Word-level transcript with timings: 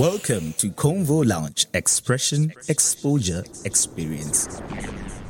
Welcome 0.00 0.54
to 0.54 0.70
Convo 0.70 1.28
Lounge 1.28 1.66
Expression, 1.74 2.54
Exposure, 2.68 3.44
Experience. 3.66 4.48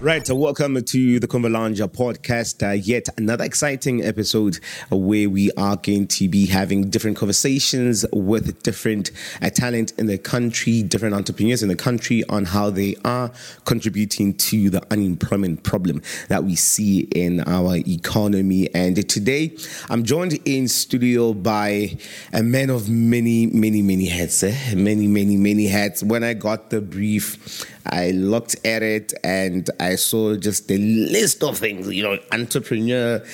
Right, 0.02 0.26
so 0.26 0.34
welcome 0.34 0.82
to 0.82 1.20
the 1.20 1.28
Convo 1.28 1.50
Lounge 1.50 1.78
podcast. 1.80 2.66
Uh, 2.66 2.72
yet 2.72 3.10
another 3.18 3.44
exciting 3.44 4.02
episode 4.02 4.58
where 4.88 5.28
we 5.28 5.52
are 5.58 5.76
going 5.76 6.06
to 6.06 6.26
be 6.26 6.46
having 6.46 6.88
different 6.88 7.18
conversations 7.18 8.06
with 8.10 8.62
different 8.62 9.10
uh, 9.42 9.50
talent 9.50 9.92
in 9.98 10.06
the 10.06 10.16
country, 10.16 10.82
different 10.82 11.14
entrepreneurs 11.14 11.62
in 11.62 11.68
the 11.68 11.77
country 11.77 12.24
on 12.30 12.46
how 12.46 12.70
they 12.70 12.96
are 13.05 13.30
contributing 13.66 14.32
to 14.38 14.70
the 14.70 14.82
unemployment 14.91 15.64
problem 15.64 16.00
that 16.28 16.44
we 16.44 16.56
see 16.56 17.00
in 17.14 17.41
our 17.41 17.77
economy. 17.77 18.74
And 18.74 19.06
today 19.06 19.55
I'm 19.91 20.05
joined 20.05 20.41
in 20.46 20.66
studio 20.69 21.34
by 21.34 21.98
a 22.32 22.42
man 22.42 22.70
of 22.70 22.88
many, 22.88 23.48
many, 23.48 23.82
many 23.82 24.06
hats, 24.06 24.42
eh? 24.44 24.74
many, 24.74 25.06
many, 25.06 25.36
many 25.36 25.66
hats. 25.66 26.02
When 26.02 26.24
I 26.24 26.32
got 26.32 26.70
the 26.70 26.80
brief, 26.80 27.66
I 27.87 28.11
looked 28.11 28.57
at 28.65 28.83
it 28.83 29.15
and 29.25 29.69
I 29.79 29.97
saw 29.97 30.37
just 30.37 30.70
a 30.70 30.79
list 30.79 31.43
of 31.43 31.59
things, 31.59 31.89
you 31.89 32.03
know, 32.03 32.19
entrepreneur, 32.33 33.25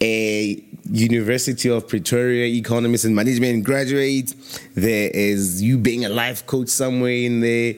a 0.00 0.62
University 0.90 1.68
of 1.68 1.88
Pretoria 1.88 2.46
economist 2.46 3.04
and 3.04 3.14
management 3.14 3.64
graduate. 3.64 4.34
There 4.74 5.10
is 5.12 5.62
you 5.62 5.78
being 5.78 6.04
a 6.04 6.08
life 6.08 6.46
coach 6.46 6.68
somewhere 6.68 7.12
in 7.12 7.40
there. 7.40 7.74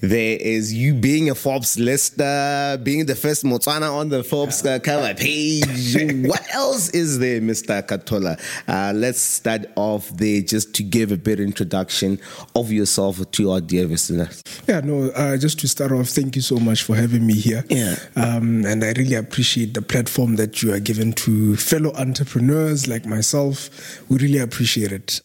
There 0.00 0.38
is 0.40 0.72
you 0.72 0.94
being 0.94 1.28
a 1.28 1.34
Forbes 1.34 1.78
lister, 1.78 2.80
being 2.82 3.04
the 3.04 3.14
first 3.14 3.44
Motswana 3.44 3.92
on 3.92 4.08
the 4.08 4.24
Forbes 4.24 4.64
uh, 4.64 4.78
cover 4.78 5.14
page. 5.14 5.94
what 6.26 6.42
else 6.54 6.88
is 6.90 7.18
there, 7.18 7.40
Mr. 7.40 7.82
Khathola? 7.86 8.40
Uh, 8.66 8.92
let's 8.94 9.20
start 9.20 9.66
off 9.76 10.08
there 10.16 10.40
just 10.40 10.74
to 10.74 10.82
give 10.82 11.12
a 11.12 11.18
bit 11.18 11.38
introduction 11.38 12.18
of 12.54 12.72
yourself 12.72 13.30
to 13.32 13.50
our 13.50 13.60
dear 13.60 13.84
listeners. 13.86 14.42
Yeah, 14.66 14.80
no, 14.80 15.10
uh, 15.10 15.36
just 15.36 15.60
to 15.60 15.68
start 15.68 15.92
off, 15.92 16.08
thank 16.08 16.34
you 16.34 16.42
so 16.42 16.56
much 16.56 16.82
for 16.82 16.96
having 16.96 17.26
me 17.26 17.34
here. 17.34 17.64
Yeah. 17.68 17.96
Um, 18.16 18.64
and 18.64 18.82
I 18.82 18.92
really 18.92 19.16
appreciate 19.16 19.74
the 19.74 19.82
platform 19.82 20.36
that 20.36 20.62
you 20.62 20.72
are 20.72 20.80
given 20.80 21.12
to 21.12 21.56
fellow 21.56 21.92
entrepreneurs 21.94 22.88
like 22.88 23.04
myself. 23.04 24.00
We 24.08 24.16
really 24.16 24.38
appreciate 24.38 24.92
it. 24.92 25.20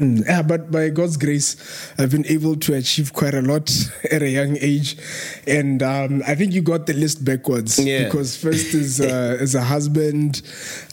Mm, 0.00 0.24
yeah, 0.24 0.40
but 0.40 0.70
by 0.70 0.88
God's 0.88 1.18
grace, 1.18 1.56
I've 1.98 2.10
been 2.10 2.26
able 2.26 2.56
to 2.56 2.74
achieve 2.74 3.12
quite 3.12 3.34
a 3.34 3.42
lot 3.42 3.70
at 4.10 4.22
a 4.22 4.28
young 4.28 4.56
age, 4.58 4.96
and 5.46 5.82
um, 5.82 6.22
I 6.26 6.34
think 6.34 6.54
you 6.54 6.62
got 6.62 6.86
the 6.86 6.94
list 6.94 7.22
backwards. 7.22 7.78
Yeah. 7.78 8.04
Because 8.04 8.34
first 8.36 8.74
is 8.74 9.00
uh, 9.00 9.36
as 9.38 9.54
a 9.54 9.62
husband, 9.62 10.40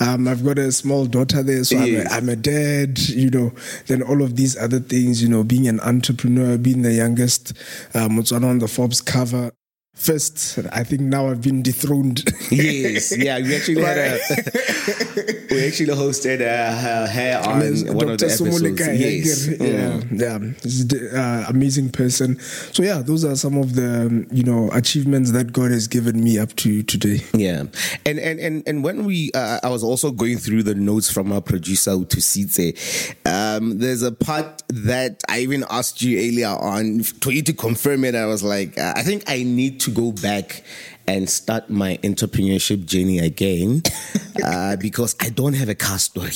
um, 0.02 0.28
I've 0.28 0.44
got 0.44 0.60
a 0.60 0.72
small 0.74 1.06
daughter 1.06 1.42
there, 1.42 1.64
so 1.64 1.78
I'm, 1.78 1.96
a, 1.96 2.04
I'm 2.10 2.30
a 2.30 2.36
dad. 2.36 3.00
You 3.00 3.30
know, 3.30 3.54
then 3.88 4.02
all 4.02 4.22
of 4.22 4.36
these 4.36 4.58
other 4.58 4.82
things. 4.82 5.24
You 5.24 5.30
know, 5.30 5.44
being 5.44 5.70
an 5.70 5.80
entrepreneur, 5.80 6.58
being 6.58 6.82
the 6.82 6.94
youngest, 6.94 7.54
um, 7.94 8.18
what's 8.18 8.34
on 8.34 8.60
the 8.60 8.68
Forbes 8.68 9.02
cover. 9.02 9.52
First, 9.98 10.60
I 10.72 10.84
think 10.84 11.02
now 11.02 11.28
I've 11.30 11.42
been 11.42 11.64
dethroned. 11.64 12.24
Yes, 12.52 13.18
yeah, 13.18 13.40
we 13.42 13.56
actually 13.56 13.82
had 13.82 13.98
a, 13.98 14.20
we 15.52 15.68
actually 15.68 15.94
hosted 15.94 16.40
uh, 16.42 17.08
her 17.08 17.42
on 17.44 17.96
one 17.96 18.10
of 18.10 18.20
the 18.20 18.26
episodes. 18.28 18.62
Sumuleka 18.62 18.98
Yes, 18.98 19.48
Mm. 19.48 20.20
yeah, 20.20 21.10
yeah, 21.12 21.20
uh, 21.20 21.46
amazing 21.50 21.90
person. 21.90 22.40
So 22.72 22.84
yeah, 22.84 23.02
those 23.02 23.26
are 23.26 23.36
some 23.36 23.58
of 23.58 23.76
the 23.76 24.06
um, 24.08 24.28
you 24.32 24.44
know 24.44 24.70
achievements 24.72 25.32
that 25.32 25.52
God 25.52 25.72
has 25.72 25.88
given 25.88 26.24
me 26.24 26.40
up 26.40 26.56
to 26.58 26.84
today. 26.84 27.22
Yeah, 27.34 27.64
and 28.06 28.20
and 28.20 28.40
and 28.40 28.64
and 28.68 28.84
when 28.84 29.04
we, 29.06 29.32
uh, 29.34 29.60
I 29.64 29.70
was 29.70 29.84
also 29.84 30.12
going 30.12 30.38
through 30.38 30.64
the 30.64 30.76
notes 30.76 31.12
from 31.12 31.32
our 31.32 31.42
producer 31.42 31.92
Utusitse. 31.92 33.16
Um, 33.26 33.80
there's 33.80 34.04
a 34.04 34.12
part 34.12 34.64
that 34.70 35.22
I 35.28 35.40
even 35.40 35.66
asked 35.70 36.02
you 36.02 36.18
earlier 36.18 36.48
on 36.48 37.04
for 37.04 37.32
you 37.32 37.42
to 37.44 37.54
confirm 37.54 38.04
it. 38.06 38.16
I 38.16 38.26
was 38.26 38.44
like, 38.44 38.78
uh, 38.78 38.94
I 38.96 39.04
think 39.04 39.24
I 39.28 39.44
need 39.44 39.80
to 39.82 39.87
go 39.88 40.12
back 40.12 40.64
and 41.08 41.30
start 41.30 41.70
my 41.70 41.98
entrepreneurship 42.04 42.86
journey 42.86 43.20
again 43.20 43.82
uh, 44.44 44.76
because 44.76 45.16
I 45.22 45.30
don't 45.30 45.54
have 45.54 45.70
a 45.70 45.76
car 45.76 45.98
story. 46.00 46.34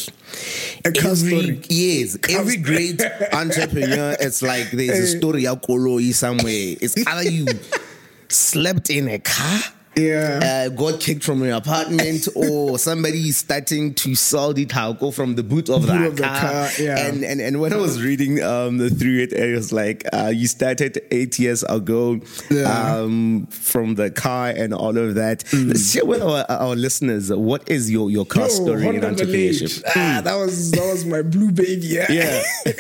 A 0.86 0.92
car 0.92 1.12
Every- 1.12 1.30
story? 1.30 1.62
Yes, 1.70 2.18
every 2.30 2.58
great 2.58 3.02
entrepreneur, 3.34 4.16
it's 4.20 4.42
like 4.42 4.72
there's 4.72 5.14
a 5.14 5.18
story 5.20 5.44
Koloi 5.62 6.14
somewhere. 6.14 6.76
It's 6.82 6.96
either 7.06 7.30
you 7.30 7.46
slept 8.30 8.90
in 8.90 9.08
a 9.10 9.20
car 9.20 9.60
Yeah. 9.96 10.40
uh, 10.42 10.70
got 10.70 11.00
kicked 11.02 11.24
from 11.24 11.44
your 11.44 11.56
apartment 11.58 12.28
or 12.36 12.80
somebody 12.80 13.28
is 13.30 13.38
starting 13.38 13.94
to 13.96 14.16
sell 14.16 14.54
the 14.54 14.66
taco 14.66 15.12
from 15.12 15.36
the 15.36 15.44
boot 15.44 15.70
of, 15.70 15.82
Boot 15.82 15.88
the, 15.88 16.08
of 16.08 16.16
the 16.16 16.24
car. 16.24 16.40
car, 16.40 16.70
yeah. 16.80 17.08
and, 17.08 17.24
and 17.26 17.42
and 17.42 17.60
when 17.60 17.74
I 17.74 17.76
was 17.76 18.02
reading 18.02 18.42
um, 18.42 18.80
through 18.90 19.20
it, 19.20 19.34
it 19.34 19.54
was 19.54 19.74
like 19.74 20.06
uh, 20.14 20.32
you 20.34 20.48
started 20.48 21.02
eight 21.12 21.38
years 21.40 21.64
ago 21.64 22.20
Yeah. 22.50 22.96
um, 23.02 23.48
from 23.48 23.96
the 23.96 24.10
car 24.12 24.48
and 24.50 24.74
all 24.74 24.98
of 24.98 25.16
that. 25.16 25.40
Mm. 25.46 25.68
Let's 25.68 25.92
share 25.92 26.06
with 26.06 26.22
our, 26.22 26.46
our 26.50 26.76
listeners 26.76 27.30
what 27.32 27.70
is 27.70 27.92
your, 27.92 28.10
your 28.10 28.26
car 28.26 28.44
Yo, 28.44 28.50
story 28.50 28.88
in 28.88 28.96
entrepreneurship? 29.02 29.84
Ah, 29.96 30.22
that 30.24 30.36
was 30.36 30.72
that 30.72 30.90
was 30.90 31.06
my 31.06 31.22
blue 31.22 31.52
baby. 31.52 31.86
Yeah. 31.88 32.10
Yeah. 32.10 32.44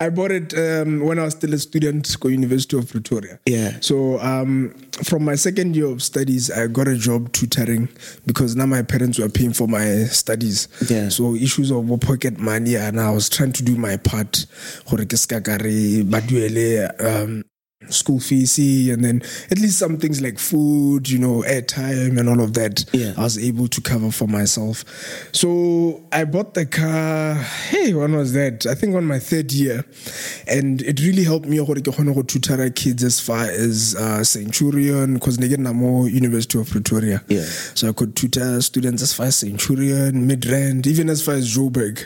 I 0.00 0.08
bought 0.10 0.32
it 0.32 0.52
um, 0.58 1.00
when 1.00 1.20
I 1.20 1.24
was 1.24 1.34
still 1.34 1.54
a 1.54 1.58
student 1.58 2.12
at 2.12 2.24
University 2.24 2.76
of 2.76 2.90
Pretoria. 2.90 3.38
Yeah. 3.46 3.78
So 3.80 4.18
um, 4.20 4.74
from 5.04 5.24
my 5.24 5.36
second 5.36 5.76
year 5.76 5.86
of 5.86 6.02
studies, 6.02 6.50
I 6.50 6.66
got 6.66 6.88
a 6.88 6.96
job 6.96 7.32
tutoring 7.32 7.88
because 8.26 8.56
now 8.56 8.66
my 8.66 8.82
parents 8.82 9.20
were 9.20 9.28
paying 9.28 9.52
for 9.52 9.68
my 9.68 10.04
studies. 10.04 10.66
Yeah. 10.90 11.10
So 11.10 11.36
issues 11.36 11.70
of 11.70 11.88
pocket 12.00 12.38
money, 12.38 12.74
and 12.76 13.00
I 13.00 13.10
was 13.10 13.28
trying 13.28 13.52
to 13.52 13.62
do 13.62 13.76
my 13.76 13.96
part. 13.96 14.46
Gore 14.90 15.04
ke 15.06 15.16
ska 15.16 15.40
ka 15.40 15.58
re 15.60 16.02
ba 16.02 16.20
duele, 16.20 16.90
Um, 17.00 17.44
school 17.92 18.20
fees 18.20 18.54
and 18.90 19.04
then 19.04 19.22
at 19.50 19.58
least 19.58 19.78
some 19.78 19.96
things 19.98 20.20
like 20.20 20.38
food 20.38 21.08
you 21.08 21.18
know 21.18 21.42
airtime 21.46 22.18
and 22.18 22.28
all 22.28 22.40
of 22.40 22.52
that 22.54 22.84
Yeah. 22.92 23.14
i 23.16 23.22
was 23.22 23.38
able 23.38 23.68
to 23.68 23.80
cover 23.80 24.10
for 24.10 24.26
myself. 24.28 24.84
So 25.32 26.02
i 26.12 26.24
bought 26.24 26.54
the 26.54 26.66
car 26.66 27.34
hey 27.34 27.94
when 27.94 28.14
was 28.16 28.32
that? 28.34 28.66
I 28.66 28.74
think 28.74 28.94
on 28.94 29.04
my 29.04 29.18
third 29.18 29.52
year. 29.52 29.84
And 30.46 30.82
it 30.82 31.00
really 31.00 31.24
helped 31.24 31.46
me 31.46 31.56
gore 31.58 31.74
ke 31.76 31.82
kgone 31.84 32.14
go 32.14 32.22
tutor 32.22 32.70
kids 32.70 33.02
as 33.04 33.20
far 33.20 33.44
as 33.46 33.94
uh, 33.96 34.22
centurion 34.24 35.14
because 35.14 35.38
ne 35.40 35.48
ke 35.48 35.58
nna 35.58 35.74
mo 35.74 36.04
university 36.06 36.58
of 36.58 36.68
pretoria. 36.70 37.22
Yeah. 37.28 37.44
so 37.74 37.88
i 37.88 37.92
could 37.92 38.14
tutor 38.16 38.60
students 38.62 39.02
as 39.02 39.12
far 39.12 39.26
as 39.26 39.36
centurion 39.36 40.28
midrand 40.28 40.86
even 40.86 41.08
as 41.10 41.22
far 41.24 41.34
as 41.34 41.48
joburg 41.56 41.98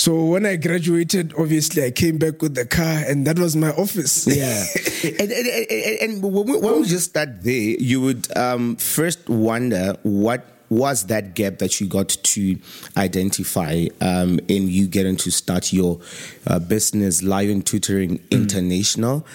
so 0.00 0.24
when 0.24 0.46
I 0.46 0.56
graduated, 0.56 1.34
obviously 1.36 1.84
I 1.84 1.90
came 1.90 2.16
back 2.16 2.40
with 2.40 2.54
the 2.54 2.64
car, 2.64 3.04
and 3.06 3.26
that 3.26 3.38
was 3.38 3.54
my 3.54 3.70
office. 3.72 4.26
Yeah, 4.40 4.64
and, 5.04 5.30
and, 5.30 5.46
and, 5.46 6.00
and 6.00 6.22
when, 6.22 6.46
we, 6.46 6.58
when 6.58 6.80
we 6.80 6.86
just 6.88 7.10
start 7.10 7.42
there, 7.42 7.76
you 7.78 8.00
would 8.00 8.34
um, 8.34 8.76
first 8.76 9.28
wonder 9.28 9.96
what 10.02 10.46
was 10.70 11.06
that 11.06 11.34
gap 11.34 11.58
that 11.58 11.80
you 11.80 11.88
got 11.88 12.08
to 12.08 12.58
identify 12.96 13.86
um, 14.00 14.38
in 14.46 14.68
you 14.68 14.86
getting 14.86 15.16
to 15.16 15.30
start 15.30 15.72
your 15.72 16.00
uh, 16.46 16.60
business, 16.60 17.22
Lion 17.22 17.60
Tutoring 17.62 18.20
International? 18.30 19.26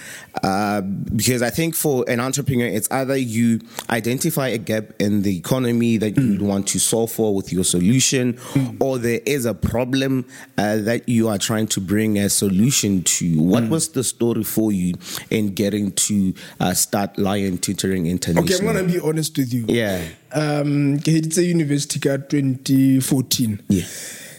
Uh, 0.43 0.81
because 0.81 1.41
I 1.41 1.49
think 1.49 1.75
for 1.75 2.05
an 2.07 2.19
entrepreneur, 2.19 2.65
it's 2.65 2.89
either 2.89 3.17
you 3.17 3.59
identify 3.89 4.47
a 4.47 4.57
gap 4.57 4.85
in 4.99 5.21
the 5.23 5.37
economy 5.37 5.97
that 5.97 6.17
you 6.17 6.31
would 6.31 6.41
want 6.41 6.67
to 6.69 6.79
solve 6.79 7.11
for 7.11 7.35
with 7.35 7.51
your 7.51 7.63
solution, 7.63 8.39
or 8.79 8.97
there 8.97 9.21
is 9.25 9.45
a 9.45 9.53
problem 9.53 10.25
uh, 10.57 10.77
that 10.77 11.07
you 11.09 11.27
are 11.27 11.37
trying 11.37 11.67
to 11.67 11.81
bring 11.81 12.17
a 12.17 12.29
solution 12.29 13.03
to. 13.03 13.41
What 13.41 13.69
was 13.69 13.89
the 13.89 14.03
story 14.03 14.43
for 14.43 14.71
you 14.71 14.95
in 15.29 15.53
getting 15.53 15.91
to 15.93 16.33
uh, 16.59 16.73
start 16.73 17.17
Lion 17.17 17.57
Tutoring 17.57 18.07
International? 18.07 18.45
Okay, 18.45 18.55
I'm 18.55 18.73
gonna 18.73 18.87
be 18.87 18.99
honest 18.99 19.37
with 19.37 19.53
you. 19.53 19.65
Yeah. 19.67 20.01
Um, 20.35 20.99
ke 20.99 21.15
heditse 21.15 21.39
university 21.47 21.99
ka 21.99 22.17
2014. 22.17 23.59
Yeah. 23.69 23.85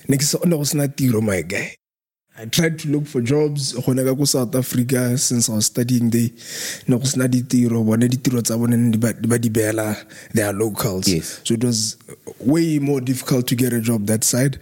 Ne 0.09 0.17
ke 0.21 0.23
sa- 0.23 0.45
ne 0.45 0.57
go 0.57 0.63
sena 0.65 0.89
tiro, 0.89 1.21
my 1.21 1.41
guy. 1.43 1.73
I 2.39 2.45
tried 2.45 2.79
to 2.81 2.89
look 2.93 3.07
for 3.07 3.23
jobs 3.23 3.73
gone 3.73 3.97
ka 4.05 4.13
ko 4.15 4.25
South 4.29 4.55
Africa 4.55 5.17
since 5.17 5.49
I 5.49 5.55
was 5.55 5.67
studying 5.73 6.11
there. 6.11 6.29
Ne 6.87 6.99
go 6.99 7.05
sena 7.05 7.29
ditiro, 7.29 7.81
bone 7.83 8.05
ditiro 8.13 8.43
tsa 8.45 8.59
bone 8.59 8.77
ne 8.77 8.91
di 8.93 8.99
ba 8.99 9.39
di 9.39 9.49
beela 9.49 9.97
their 10.35 10.53
locals. 10.53 11.09
Yes. 11.09 11.41
So 11.45 11.55
it 11.55 11.65
was 11.65 11.97
way 12.41 12.79
more 12.79 13.01
difficult 13.01 13.47
to 13.49 13.55
get 13.57 13.73
a 13.73 13.81
job 13.81 14.05
that 14.07 14.23
side. 14.23 14.59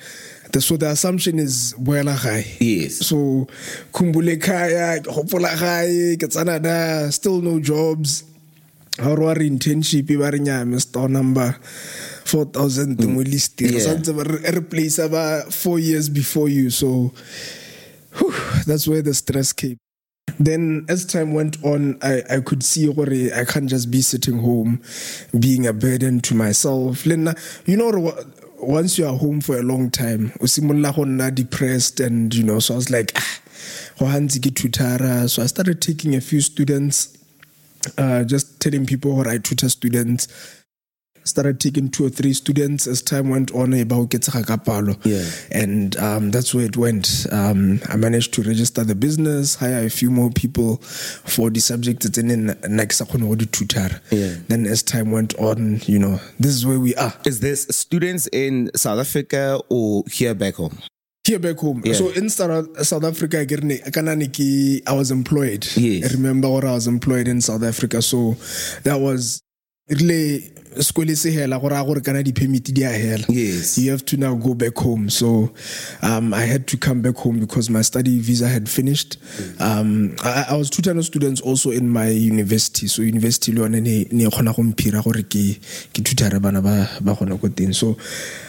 So 0.61 0.77
the 0.77 0.91
assumption 0.91 1.41
is 1.41 1.75
boela 1.77 2.15
gae. 2.23 2.47
Yes. 2.61 3.05
So 3.05 3.49
khumbule 3.93 4.39
khaya, 4.39 5.03
ke 5.03 5.11
gopola 5.11 5.51
gae, 5.59 6.15
ke 6.15 6.31
tsana 6.31 6.63
da, 6.63 7.11
still 7.11 7.43
no 7.43 7.59
jobs. 7.59 8.23
Ha 9.03 9.15
re 9.15 9.25
wa 9.25 9.33
re 9.35 9.47
internship 9.47 10.07
ba 10.19 10.31
re 10.31 10.39
nya 10.39 10.65
mr 10.67 11.09
number 11.09 11.55
4000 12.25 12.97
tengwe 12.97 13.25
list 13.25 13.61
re 13.61 13.71
Yeah. 13.71 13.85
santse 13.85 14.13
re 14.13 14.51
replace 14.59 15.09
ba 15.09 15.45
4 15.51 15.79
years 15.81 16.11
before 16.11 16.49
you 16.51 16.71
so 16.71 17.13
whew, 18.19 18.33
that's 18.67 18.87
where 18.89 19.03
the 19.03 19.15
stress 19.15 19.53
came 19.53 19.77
then 20.41 20.85
as 20.89 21.07
time 21.07 21.35
went 21.35 21.59
on 21.65 21.97
i, 22.03 22.23
I 22.31 22.41
could 22.41 22.63
see 22.63 22.89
i 23.35 23.45
can't 23.45 23.71
just 23.71 23.91
be 23.91 24.03
sitting 24.03 24.39
home 24.41 24.81
being 25.39 25.67
a 25.67 25.73
burden 25.73 26.21
to 26.21 26.35
myself 26.35 27.07
le 27.07 27.17
nna 27.17 27.35
you 27.67 27.77
know 27.77 27.91
once 28.61 28.99
you 28.99 29.07
are 29.07 29.17
home 29.17 29.41
for 29.43 29.59
a 29.59 29.63
long 29.63 29.91
time, 29.91 30.33
o 30.41 30.47
simolola 30.47 30.95
go 30.95 31.05
nna 31.05 31.35
depressed, 31.35 32.01
and 32.01 32.35
you 32.35 32.43
know, 32.43 32.59
so 32.61 32.73
I 32.73 32.77
was 32.77 32.89
like, 32.91 33.13
ah, 33.15 33.41
go 33.99 34.07
hantse 34.07 34.39
ke 34.41 34.51
tutara. 34.55 35.29
So 35.29 35.43
I 35.43 35.47
started 35.47 35.83
taking 35.83 36.15
a 36.15 36.21
few 36.21 36.41
students, 36.41 37.09
uh, 37.99 38.25
just 38.25 38.61
telling 38.61 38.87
people 38.87 39.17
what 39.17 39.27
I 39.27 39.39
tutor 39.39 39.69
students. 39.69 40.29
Started 41.27 41.59
taking 41.59 41.89
two 41.89 42.05
or 42.05 42.11
three 42.11 42.35
students 42.35 42.87
as 42.87 43.01
time 43.01 43.31
went 43.31 43.51
on 43.53 43.73
about 43.73 44.11
yeah. 45.05 45.25
and 45.51 45.97
um, 45.97 46.31
that's 46.31 46.55
where 46.55 46.67
it 46.67 46.77
went. 46.77 47.27
Um, 47.33 47.81
I 47.89 47.97
managed 47.97 48.35
to 48.35 48.43
register 48.43 48.85
the 48.85 48.95
business 48.95 49.55
hire 49.55 49.87
a 49.87 49.89
few 49.89 50.11
more 50.11 50.29
people 50.29 50.77
for 50.83 51.49
the 51.49 51.61
subject 51.61 52.05
and 52.19 52.31
then 52.31 52.59
next 52.69 53.01
tutor 53.47 54.03
yeah. 54.11 54.35
then 54.49 54.67
as 54.67 54.83
time 54.83 55.13
went 55.13 55.35
on 55.39 55.81
you 55.87 55.99
know 55.99 56.21
this 56.39 56.53
is 56.53 56.67
where 56.67 56.79
we 56.79 56.95
are. 56.97 57.15
Is 57.25 57.41
this 57.41 57.69
students 57.71 58.27
in 58.27 58.71
South 58.77 58.99
Africa 58.99 59.63
or 59.71 60.05
here 60.13 60.35
back 60.35 60.57
home 60.57 60.77
here 61.25 61.39
back 61.39 61.57
home. 61.59 61.83
Yeah. 61.85 61.95
So 61.95 62.11
in 62.11 62.29
South, 62.29 63.05
Africa, 63.05 63.41
I 63.41 63.45
get 63.45 63.65
I 64.87 64.93
was 64.93 65.11
employed. 65.11 65.67
Yes. 65.77 66.11
I 66.11 66.15
remember 66.15 66.49
what 66.49 66.65
I 66.65 66.73
was 66.73 66.87
employed 66.87 67.29
in 67.29 67.41
South 67.41 67.63
Africa. 67.63 68.03
So 68.03 68.37
that 68.83 69.01
was 69.01 69.43
really 69.89 70.54
sekole 70.81 71.17
se 71.17 71.31
hela 71.31 71.59
gore 71.59 71.73
a 71.77 71.85
gore 71.85 72.01
kana 72.01 72.23
di-permit 72.23 72.73
di 72.73 72.83
a 72.83 72.89
hela. 72.91 73.25
Yes. 73.29 73.79
You 73.79 73.91
have 73.91 74.05
to 74.07 74.17
now 74.17 74.35
go 74.35 74.55
back 74.55 74.77
home. 74.77 75.11
So 75.11 75.53
um, 76.03 76.35
i 76.35 76.43
had 76.43 76.67
to 76.69 76.77
come 76.77 77.03
back 77.03 77.17
home 77.17 77.41
because 77.41 77.71
my 77.71 77.83
study 77.83 78.19
visa 78.19 78.49
had 78.49 78.69
finished. 78.69 79.17
Um, 79.61 80.17
I, 80.23 80.47
I 80.51 80.57
was 80.57 80.71
two 80.71 80.83
tutor 80.83 81.03
students 81.03 81.41
also 81.41 81.71
in 81.71 81.89
my 81.89 82.09
university. 82.09 82.87
So 82.87 83.03
university 83.03 83.53
le 83.53 83.63
yone 83.63 83.83
ne 83.83 84.05
kgona 84.05 84.55
go 84.55 84.63
mphira 84.63 85.03
gore 85.03 85.23
ke 85.23 85.61
tutare 86.03 86.41
bana 86.41 86.61
ba 86.61 86.89
ba 87.01 87.15
gona 87.15 87.41
ko 87.41 87.49
teng. 87.49 87.75
So 87.75 87.97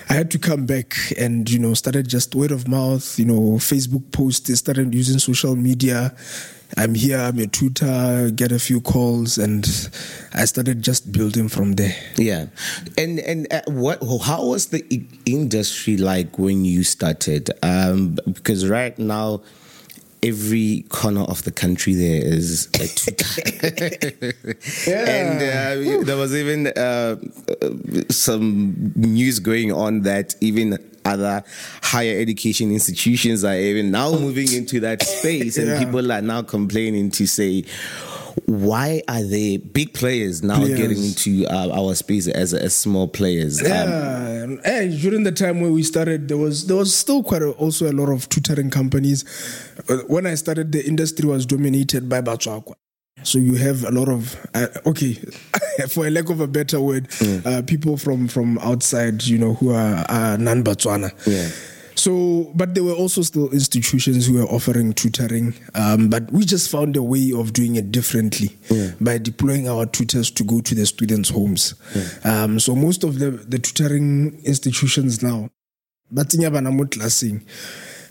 I 0.10 0.13
had 0.13 0.31
to 0.31 0.39
come 0.39 0.66
back 0.66 0.95
and 1.18 1.50
you 1.50 1.60
know 1.60 1.74
started 1.74 2.07
just 2.07 2.36
word 2.36 2.51
of 2.51 2.68
mouth 2.68 3.18
you 3.18 3.25
know 3.25 3.57
Facebook 3.57 4.12
posts 4.12 4.54
started 4.60 4.94
using 4.94 5.19
social 5.19 5.56
media 5.56 6.13
I'm 6.77 6.95
here, 6.95 7.17
I'm 7.17 7.39
a 7.39 7.47
tutor, 7.47 8.31
get 8.31 8.51
a 8.51 8.59
few 8.59 8.81
calls, 8.81 9.38
and 9.38 9.65
I 10.33 10.45
started 10.45 10.81
just 10.81 11.12
building 11.12 11.47
from 11.47 11.73
there. 11.73 11.95
Yeah, 12.17 12.47
and 12.97 13.19
and 13.19 13.51
uh, 13.51 13.62
what? 13.67 14.03
How 14.23 14.45
was 14.45 14.67
the 14.67 14.83
industry 15.25 15.97
like 15.97 16.38
when 16.38 16.65
you 16.65 16.83
started? 16.83 17.51
Um, 17.63 18.17
because 18.25 18.67
right 18.67 18.97
now 18.97 19.41
every 20.23 20.83
corner 20.89 21.21
of 21.21 21.44
the 21.44 21.51
country 21.51 21.94
there 21.94 22.25
is 22.25 22.67
a 22.73 22.88
tutor. 22.88 24.33
yeah. 24.89 25.06
And 25.07 26.01
uh, 26.01 26.03
there 26.03 26.17
was 26.17 26.35
even 26.35 26.67
uh, 26.67 27.17
some 28.09 28.94
news 28.95 29.39
going 29.39 29.71
on 29.71 30.01
that 30.01 30.35
even 30.41 30.79
other 31.05 31.43
higher 31.81 32.19
education 32.19 32.71
institutions 32.71 33.43
are 33.43 33.55
even 33.55 33.91
now 33.91 34.11
moving 34.11 34.51
into 34.53 34.79
that 34.81 35.01
space, 35.03 35.57
and 35.57 35.67
yeah. 35.67 35.79
people 35.79 36.11
are 36.11 36.21
now 36.21 36.41
complaining 36.41 37.11
to 37.11 37.27
say, 37.27 37.63
why 38.45 39.01
are 39.07 39.23
they 39.23 39.57
big 39.57 39.93
players 39.93 40.43
now 40.43 40.59
getting 40.65 41.01
into 41.03 41.45
uh, 41.47 41.69
our 41.73 41.95
space 41.95 42.27
as, 42.27 42.53
as 42.53 42.75
small 42.75 43.07
players? 43.07 43.61
Yeah, 43.61 44.43
um, 44.43 44.59
hey, 44.63 44.95
during 44.99 45.23
the 45.23 45.31
time 45.31 45.61
when 45.61 45.73
we 45.73 45.83
started, 45.83 46.27
there 46.27 46.37
was 46.37 46.67
there 46.67 46.77
was 46.77 46.93
still 46.93 47.23
quite 47.23 47.41
a, 47.41 47.51
also 47.51 47.89
a 47.89 47.93
lot 47.93 48.09
of 48.09 48.27
tutoring 48.29 48.69
companies. 48.69 49.23
Uh, 49.89 49.97
when 50.07 50.25
I 50.25 50.35
started, 50.35 50.71
the 50.71 50.85
industry 50.85 51.27
was 51.27 51.45
dominated 51.45 52.09
by 52.09 52.21
Batswakwa. 52.21 52.75
So 53.25 53.39
you 53.39 53.56
have 53.56 53.83
a 53.83 53.92
lot 53.92 54.07
of 54.07 54.36
uh, 54.54 54.68
okay, 54.86 55.13
for 55.89 56.06
a 56.06 56.10
lack 56.10 56.30
of 56.30 56.39
a 56.39 56.48
better 56.48 56.80
word, 56.80 57.10
mm. 57.10 57.45
uh, 57.45 57.62
people 57.63 57.98
from 57.98 58.27
from 58.27 58.57
outside, 58.60 59.24
you 59.24 59.38
know, 59.38 59.56
who 59.56 59.72
are, 59.72 60.06
are 60.10 60.38
non 60.38 60.63
Botswana. 60.63 61.12
Yeah. 61.25 61.50
So, 61.98 62.51
but 62.54 62.75
there 62.75 62.83
were 62.83 62.94
also 62.94 63.22
still 63.22 63.50
institutions 63.51 64.27
who 64.27 64.33
were 64.33 64.44
offering 64.44 64.94
tutoring, 64.94 65.56
um, 65.74 66.10
but 66.10 66.31
we 66.31 66.45
just 66.45 66.69
found 66.69 66.95
a 66.98 67.04
way 67.04 67.31
of 67.33 67.54
doing 67.54 67.77
it 67.77 67.92
differently 67.92 68.56
yeah. 68.69 68.92
by 69.00 69.18
deploying 69.18 69.68
our 69.69 69.86
tutors 69.86 70.30
to 70.31 70.44
go 70.44 70.62
to 70.62 70.75
the 70.75 70.86
students' 70.86 71.30
homes. 71.30 71.74
Yeah. 71.95 72.44
Um, 72.44 72.60
so 72.60 72.75
most 72.75 73.04
of 73.04 73.19
the, 73.19 73.31
the 73.31 73.57
tutoring 73.60 74.42
institutions 74.44 75.24
now, 75.24 75.50
but 76.12 76.30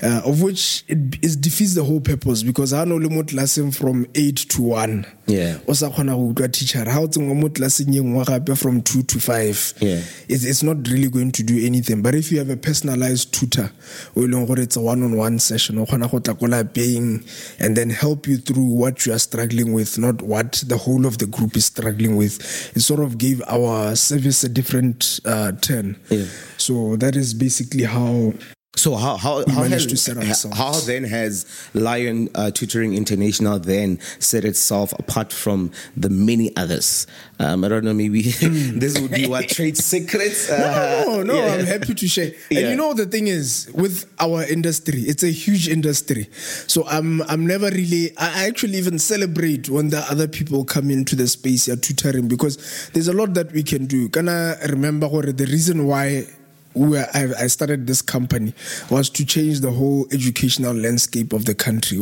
uh, 0.02 0.22
of 0.24 0.42
which 0.42 0.84
it, 0.88 0.98
it 1.22 1.40
defeats 1.40 1.74
the 1.74 1.84
whole 1.84 2.00
purpose 2.00 2.42
because 2.42 2.72
I 2.72 2.84
know 2.84 2.98
mo 2.98 3.22
classing 3.22 3.70
from 3.70 4.06
8 4.14 4.36
to 4.36 4.62
1 4.62 5.06
yeah. 5.26 5.58
o 5.68 5.72
sa 5.72 5.90
khona 5.90 6.14
go 6.14 6.32
utlwa 6.32 6.52
teacher 6.52 6.84
ha 6.84 7.00
o 7.00 7.06
tsengwa 7.06 7.34
mo 7.34 8.24
gape 8.24 8.56
from 8.56 8.80
2 8.80 9.02
to 9.02 9.18
5 9.18 9.74
yeah. 9.80 10.00
it's, 10.28 10.44
it's 10.44 10.62
not 10.62 10.86
really 10.88 11.08
going 11.08 11.30
to 11.32 11.42
do 11.42 11.64
anything. 11.64 12.02
But 12.02 12.14
if 12.14 12.30
you 12.32 12.38
have 12.38 12.50
a 12.50 12.56
personalized 12.56 13.32
tutor 13.32 13.70
o 14.16 14.20
ileng 14.20 14.46
gore 14.46 14.60
it's 14.60 14.76
a 14.76 14.80
one 14.80 15.02
on 15.02 15.16
one 15.16 15.38
session 15.38 15.78
o 15.78 15.86
khona 15.86 16.10
go 16.10 16.18
tla 16.18 16.34
ko 16.34 16.46
lapeng 16.46 17.24
and 17.58 17.76
then 17.76 17.90
help 17.90 18.26
you 18.26 18.36
through 18.36 18.66
what 18.66 19.06
you 19.06 19.12
are 19.12 19.18
struggling 19.18 19.72
with 19.72 19.98
not 19.98 20.22
what 20.22 20.62
the 20.66 20.76
whole 20.76 21.06
of 21.06 21.18
the 21.18 21.26
group 21.26 21.56
is 21.56 21.66
struggling 21.66 22.16
with. 22.16 22.40
It 22.76 22.80
sort 22.80 23.00
of 23.00 23.18
gave 23.18 23.42
our 23.46 23.96
service 23.96 24.44
a 24.44 24.48
different 24.48 25.20
uh, 25.24 25.52
turn. 25.52 25.96
Yeah. 26.10 26.24
so 26.64 26.96
that 26.96 27.16
is 27.16 27.34
basically 27.34 27.84
how 27.84 28.32
so 28.76 28.96
how 28.96 29.16
how 29.16 29.44
how, 29.48 29.62
has, 29.62 30.46
how, 30.52 30.72
then 30.80 31.04
has 31.04 31.46
Lion 31.74 32.28
uh, 32.34 32.50
Tutoring 32.50 32.94
International 32.94 33.58
then 33.58 34.00
set 34.18 34.44
itself 34.44 34.92
apart 34.98 35.32
from 35.32 35.70
the 35.96 36.10
many 36.10 36.54
others? 36.56 37.06
Um, 37.38 37.64
I 37.64 37.68
don't 37.68 37.84
know. 37.84 37.94
Maybe 37.94 38.22
this 38.32 39.00
would 39.00 39.12
be 39.12 39.26
what 39.28 39.48
trade 39.48 39.76
secrets. 39.76 40.50
Uh, 40.50 41.04
no, 41.06 41.22
no, 41.22 41.34
yeah. 41.34 41.54
I'm 41.54 41.66
happy 41.66 41.94
to 41.94 42.08
share. 42.08 42.32
And 42.50 42.58
yeah. 42.60 42.70
you 42.70 42.76
know 42.76 42.94
the 42.94 43.06
thing 43.06 43.28
is 43.28 43.70
with 43.74 44.12
our 44.18 44.44
industry, 44.44 45.02
it's 45.02 45.22
a 45.22 45.30
huge 45.30 45.68
industry. 45.68 46.28
So 46.66 46.84
I'm 46.86 47.22
I'm 47.22 47.46
never 47.46 47.70
really. 47.70 48.10
I 48.18 48.46
actually 48.46 48.78
even 48.78 48.98
celebrate 48.98 49.68
when 49.68 49.90
the 49.90 50.04
other 50.10 50.28
people 50.28 50.64
come 50.64 50.90
into 50.90 51.14
the 51.16 51.28
space 51.28 51.68
you're 51.68 51.76
tutoring 51.76 52.28
because 52.28 52.90
there's 52.92 53.08
a 53.08 53.12
lot 53.12 53.34
that 53.34 53.52
we 53.52 53.62
can 53.62 53.86
do. 53.86 54.08
Can 54.08 54.28
I 54.28 54.60
remember 54.66 55.08
what 55.08 55.36
the 55.36 55.46
reason 55.46 55.86
why? 55.86 56.26
Where 56.74 57.08
I, 57.14 57.44
I, 57.44 57.46
started 57.46 57.86
this 57.86 58.02
company 58.02 58.52
was 58.90 59.08
to 59.10 59.24
change 59.24 59.60
the 59.60 59.70
whole 59.70 60.06
educational 60.12 60.74
landscape 60.74 61.32
of 61.32 61.44
the 61.44 61.54
country. 61.54 61.98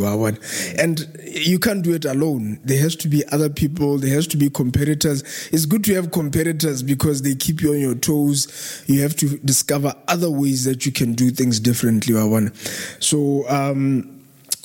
And 0.78 1.20
you 1.24 1.58
can't 1.58 1.82
do 1.82 1.92
it 1.92 2.04
alone. 2.04 2.58
There 2.64 2.80
has 2.80 2.96
to 2.96 3.08
be 3.08 3.22
other 3.28 3.50
people. 3.50 3.98
There 3.98 4.14
has 4.14 4.26
to 4.28 4.36
be 4.36 4.48
competitors. 4.48 5.22
It's 5.52 5.66
good 5.66 5.84
to 5.84 5.94
have 5.94 6.10
competitors 6.10 6.82
because 6.82 7.22
they 7.22 7.34
keep 7.34 7.60
you 7.60 7.72
on 7.72 7.80
your 7.80 7.94
toes. 7.94 8.84
You 8.86 9.02
have 9.02 9.14
to 9.16 9.38
discover 9.38 9.94
other 10.08 10.30
ways 10.30 10.64
that 10.64 10.86
you 10.86 10.92
can 10.92 11.12
do 11.12 11.30
things 11.30 11.60
differently. 11.60 12.14
So, 12.98 13.48
um, 13.48 14.21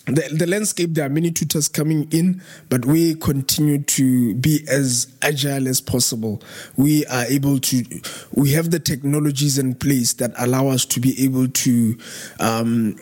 the, 0.08 0.30
the 0.32 0.48
landscape, 0.48 0.94
there 0.94 1.06
are 1.06 1.10
many 1.10 1.32
tutors 1.32 1.68
coming 1.68 2.08
in, 2.12 2.42
but 2.70 2.86
we 2.86 3.16
continue 3.16 3.84
to 3.84 4.34
be 4.36 4.66
as 4.70 5.08
agile 5.22 5.68
as 5.68 5.82
possible. 5.82 6.42
We 6.78 7.06
are 7.08 7.26
able 7.26 7.60
to, 7.60 7.84
we 8.34 8.52
have 8.54 8.72
the 8.72 8.80
technologies 8.80 9.58
in 9.58 9.76
place 9.76 10.14
that 10.14 10.32
allow 10.38 10.70
us 10.70 10.86
to 10.86 11.00
be 11.00 11.24
able 11.26 11.50
to 11.50 11.98
um, 12.40 12.96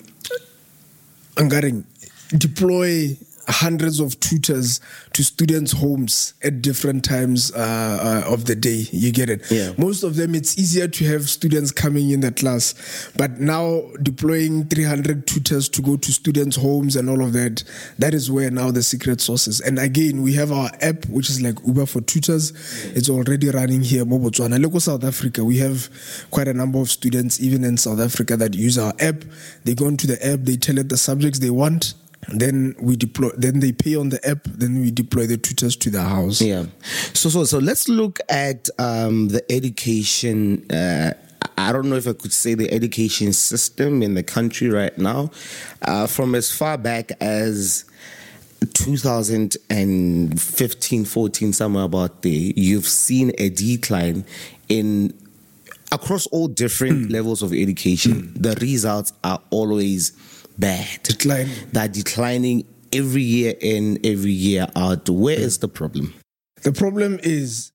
deploy 2.38 3.18
hundreds 3.48 4.00
of 4.00 4.20
tutors 4.20 4.80
to 5.14 5.24
students' 5.24 5.72
homes 5.72 6.34
at 6.44 6.62
different 6.62 7.06
times 7.06 7.52
uh, 7.54 8.24
uh, 8.28 8.34
of 8.34 8.46
the 8.46 8.56
day. 8.56 8.88
You 8.92 9.12
get 9.12 9.30
it? 9.30 9.50
Yeah. 9.50 9.74
Most 9.78 10.04
of 10.04 10.16
them, 10.16 10.36
it's 10.36 10.58
easier 10.58 10.88
to 10.88 11.06
have 11.06 11.30
students 11.30 11.72
coming 11.72 12.10
in 12.10 12.22
the 12.22 12.32
class, 12.32 13.12
but 13.16 13.40
now 13.40 13.84
deploying 14.02 14.66
300 14.66 15.28
tutors 15.28 15.70
to 15.70 15.82
go 15.82 15.96
to 15.98 16.12
students' 16.12 16.56
homes 16.58 16.96
and 16.96 17.10
all 17.10 17.24
of 17.24 17.34
that, 17.34 17.64
that 18.00 18.14
is 18.14 18.30
where 18.30 18.52
now 18.52 18.72
the 18.72 18.84
secret 18.84 19.22
sauce 19.22 19.48
is. 19.48 19.62
And 19.62 19.80
again, 19.80 20.22
we 20.22 20.34
have 20.34 20.52
our 20.52 20.70
app, 20.82 21.06
which 21.06 21.30
is 21.30 21.42
like 21.42 21.58
Uber 21.66 21.86
for 21.86 22.02
tutors. 22.02 22.52
It's 22.96 23.10
already 23.10 23.50
running 23.50 23.82
here, 23.82 24.06
Mobile 24.06 24.26
Mobotswana. 24.26 24.62
Look, 24.62 24.82
South 24.82 25.04
Africa, 25.04 25.44
we 25.44 25.58
have 25.60 25.90
quite 26.32 26.48
a 26.48 26.54
number 26.54 26.80
of 26.80 26.90
students, 26.90 27.40
even 27.40 27.64
in 27.64 27.78
South 27.78 28.00
Africa, 28.00 28.38
that 28.38 28.54
use 28.54 28.78
our 28.78 28.94
app. 29.00 29.24
They 29.64 29.76
go 29.76 29.88
into 29.88 30.08
the 30.08 30.24
app, 30.26 30.42
they 30.42 30.58
tell 30.58 30.78
it 30.78 30.90
the 30.90 30.98
subjects 30.98 31.40
they 31.40 31.50
want 31.50 31.94
then 32.30 32.76
we 32.80 32.96
deploy 32.96 33.30
then 33.38 33.60
they 33.60 33.72
pay 33.72 33.96
on 33.96 34.10
the 34.10 34.28
app 34.28 34.44
then 34.46 34.80
we 34.80 34.92
deploy 34.92 35.26
the 35.26 35.38
tutors 35.38 35.76
to 35.76 35.90
the 35.90 36.02
house 36.02 36.42
yeah 36.42 36.66
so 37.14 37.30
so 37.30 37.44
so 37.44 37.60
let's 37.60 37.88
look 37.88 38.20
at 38.30 38.70
um, 38.80 39.30
the 39.30 39.44
education 39.52 40.66
uh, 40.72 41.14
I 41.58 41.72
don't 41.72 41.90
know 41.90 41.96
if 41.96 42.08
I 42.08 42.14
could 42.14 42.34
say 42.34 42.54
the 42.54 42.72
education 42.72 43.34
system 43.34 44.04
in 44.04 44.14
the 44.14 44.24
country 44.24 44.70
right 44.70 44.98
now, 44.98 45.32
uh, 45.84 46.06
from 46.06 46.36
as 46.36 46.52
far 46.52 46.78
back 46.78 47.14
as 47.22 47.86
2015, 48.74 51.06
14, 51.06 51.54
somewhere 51.54 51.86
about 51.86 52.24
there, 52.24 52.34
you've 52.34 52.88
seen 52.88 53.32
a 53.38 53.50
decline 53.50 54.26
in 54.68 55.14
across 55.92 56.26
all 56.28 56.48
different 56.48 57.08
mm. 57.08 57.12
levels 57.12 57.42
of 57.42 57.54
education. 57.54 58.24
Mm. 58.24 58.42
The 58.42 58.56
results 58.62 59.14
are 59.24 59.42
always 59.50 60.12
bad. 60.58 61.04
Declining. 61.04 61.56
They're 61.72 61.88
declining 61.88 62.66
every 62.92 63.24
year 63.24 63.56
in, 63.60 64.00
every 64.04 64.32
year 64.32 64.68
out. 64.76 65.10
Where 65.10 65.38
is 65.38 65.60
the 65.60 65.68
problem? 65.68 66.14
The 66.64 66.72
problem 66.72 67.20
is 67.22 67.72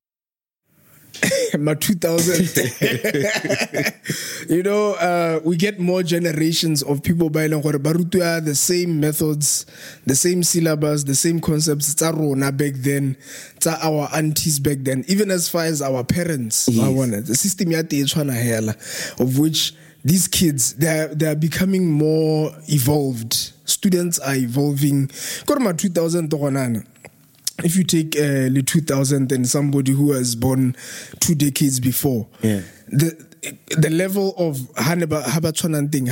my 1.59 1.75
2000 1.75 4.49
you 4.49 4.63
know 4.63 4.93
uh, 4.93 5.39
we 5.43 5.55
get 5.55 5.79
more 5.79 6.03
generations 6.03 6.81
of 6.83 7.03
people 7.03 7.29
by 7.29 7.47
barutua 7.47 8.43
the 8.43 8.55
same 8.55 8.99
methods 8.99 9.65
the 10.05 10.15
same 10.15 10.43
syllabus 10.43 11.03
the 11.03 11.15
same 11.15 11.39
concepts 11.39 11.93
tsa 11.93 12.11
rona 12.11 12.51
back 12.51 12.73
then 12.75 13.15
tsa 13.59 13.77
our 13.83 14.09
aunties 14.13 14.59
back 14.59 14.77
then 14.81 15.03
even 15.07 15.29
as 15.29 15.49
far 15.49 15.65
as 15.65 15.81
our 15.81 16.03
parents 16.03 16.67
yes. 16.71 17.27
the 17.27 17.35
system 17.35 17.71
ya 17.71 17.83
te 17.83 18.03
tshwana 18.03 18.33
hela 18.33 18.75
of 19.19 19.37
which 19.37 19.73
these 20.03 20.27
kids 20.27 20.73
they 20.75 20.87
are, 20.87 21.07
they 21.07 21.27
are 21.27 21.35
becoming 21.35 21.89
more 21.89 22.51
evolved 22.67 23.53
students 23.65 24.19
are 24.19 24.35
evolving 24.35 25.07
ko 25.45 25.55
ma 25.59 25.71
2000 25.71 26.29
to 26.29 26.37
gonana 26.37 26.83
if 27.63 27.75
you 27.75 27.83
take 27.83 28.15
uh, 28.15 28.49
the 28.49 28.63
2000 28.65 29.31
and 29.31 29.47
somebody 29.47 29.91
who 29.91 30.05
was 30.05 30.35
born 30.35 30.75
two 31.19 31.35
decades 31.35 31.79
before, 31.79 32.27
yeah. 32.41 32.61
the 32.87 33.30
the 33.77 33.89
level 33.89 34.35
of 34.37 34.57
haneba 34.75 35.23
habatshwana 35.23 35.91
thing 35.91 36.05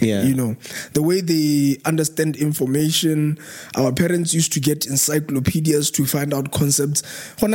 yeah. 0.00 0.22
you 0.22 0.34
know 0.34 0.54
the 0.92 1.00
way 1.00 1.22
they 1.22 1.78
understand 1.86 2.36
information 2.36 3.38
our 3.76 3.92
parents 3.92 4.34
used 4.34 4.52
to 4.52 4.60
get 4.60 4.86
encyclopedias 4.86 5.90
to 5.90 6.04
find 6.04 6.34
out 6.34 6.52
concepts 6.52 7.02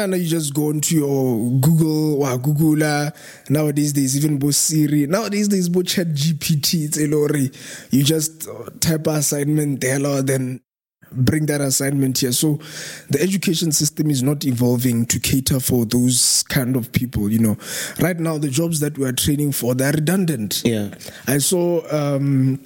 now 0.07 0.15
you 0.15 0.27
just 0.27 0.55
go 0.55 0.71
into 0.71 0.95
your 0.95 1.51
google 1.59 2.23
or 2.23 2.37
google 2.39 2.75
nowadays 3.49 3.93
there's 3.93 4.17
even 4.17 4.39
both 4.39 4.55
siri 4.55 5.05
nowadays 5.05 5.49
there's 5.49 5.69
both 5.69 5.85
chat 5.85 6.07
gpt 6.07 6.85
it's 6.85 6.97
a 6.97 7.07
lorry. 7.07 7.51
you 7.91 8.03
just 8.03 8.47
uh, 8.47 8.69
type 8.79 9.05
assignment 9.07 9.81
there 9.81 9.99
then 10.23 10.59
bring 11.11 11.45
that 11.47 11.61
assignment 11.61 12.19
here. 12.19 12.31
So 12.31 12.59
the 13.09 13.21
education 13.21 13.71
system 13.71 14.09
is 14.09 14.23
not 14.23 14.45
evolving 14.45 15.05
to 15.07 15.19
cater 15.19 15.59
for 15.59 15.85
those 15.85 16.43
kind 16.43 16.75
of 16.75 16.91
people. 16.91 17.31
You 17.31 17.39
know, 17.39 17.57
right 17.99 18.19
now 18.19 18.37
the 18.37 18.49
jobs 18.49 18.79
that 18.81 18.97
we 18.97 19.05
are 19.05 19.13
training 19.13 19.51
for 19.53 19.75
they're 19.75 19.93
redundant. 19.93 20.61
Yeah, 20.65 20.93
I 21.27 21.39
saw. 21.39 21.81
Um, 21.91 22.59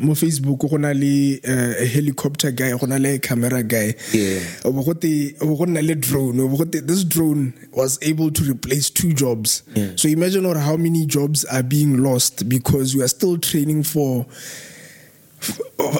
mo 0.00 0.14
facebook 0.14 0.58
go 0.58 0.76
na 0.78 0.92
le 0.92 1.38
uh, 1.44 1.74
a 1.82 1.86
helicopter 1.86 2.50
guy 2.50 2.70
go 2.70 2.86
na 2.86 2.96
le 2.96 3.14
a 3.14 3.18
camera 3.18 3.62
guy 3.62 3.94
yeah 4.12 4.40
go 4.64 5.64
na 5.66 5.80
le 5.80 5.94
drone 5.94 6.36
this 6.70 7.04
drone 7.04 7.52
was 7.72 7.98
able 8.02 8.30
to 8.30 8.42
replace 8.44 8.88
two 8.88 9.12
jobs 9.12 9.62
yeah. 9.74 9.90
so 9.96 10.08
imagine 10.08 10.46
or 10.46 10.56
how 10.56 10.76
many 10.76 11.04
jobs 11.04 11.44
are 11.46 11.62
being 11.62 12.02
lost 12.02 12.48
because 12.48 12.96
we 12.96 13.02
are 13.02 13.08
still 13.08 13.36
training 13.36 13.82
for 13.82 14.24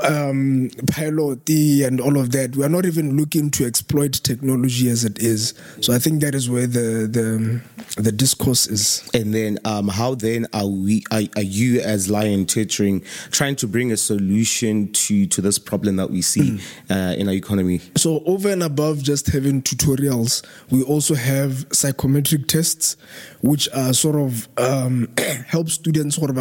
um, 0.03 0.71
pilot 0.89 1.49
and 1.49 2.01
all 2.01 2.19
of 2.19 2.33
that. 2.33 2.57
We 2.57 2.65
are 2.65 2.69
not 2.69 2.87
even 2.87 3.17
looking 3.17 3.51
to 3.53 3.67
exploit 3.67 4.13
technology 4.13 4.89
as 4.89 5.05
it 5.05 5.19
is. 5.19 5.55
So 5.81 5.93
I 5.93 5.99
think 5.99 6.21
that 6.23 6.35
is 6.35 6.49
where 6.49 6.67
the 6.67 7.09
the, 7.11 7.61
the 8.01 8.13
discourse 8.13 8.67
is. 8.67 9.09
And 9.15 9.35
then, 9.35 9.59
um, 9.65 9.89
how 9.89 10.15
then 10.15 10.47
are 10.53 10.67
we? 10.67 11.05
Are, 11.11 11.23
are, 11.37 11.43
you 11.43 11.81
as 11.81 12.11
Lion 12.11 12.47
Tutoring 12.47 13.03
trying 13.31 13.57
to 13.57 13.67
bring 13.67 13.93
a 13.93 13.97
solution 13.97 14.93
to 14.93 15.27
to 15.27 15.41
this 15.41 15.59
problem 15.59 15.97
that 15.97 16.11
we 16.11 16.23
see 16.23 16.53
mm. 16.53 16.63
uh, 16.91 17.15
in 17.15 17.29
our 17.29 17.35
economy? 17.35 17.81
So 17.97 18.23
over 18.25 18.51
and 18.51 18.63
above 18.63 19.03
just 19.03 19.29
having 19.29 19.63
tutorials, 19.63 20.45
we 20.71 20.83
also 20.83 21.15
have 21.15 21.67
psychometric 21.73 22.47
tests, 22.47 22.97
which 23.41 23.69
are 23.75 23.93
sort 23.93 24.17
of 24.17 24.49
um, 24.59 25.13
help 25.47 25.69
students 25.69 26.17
sort 26.17 26.31
of 26.31 26.39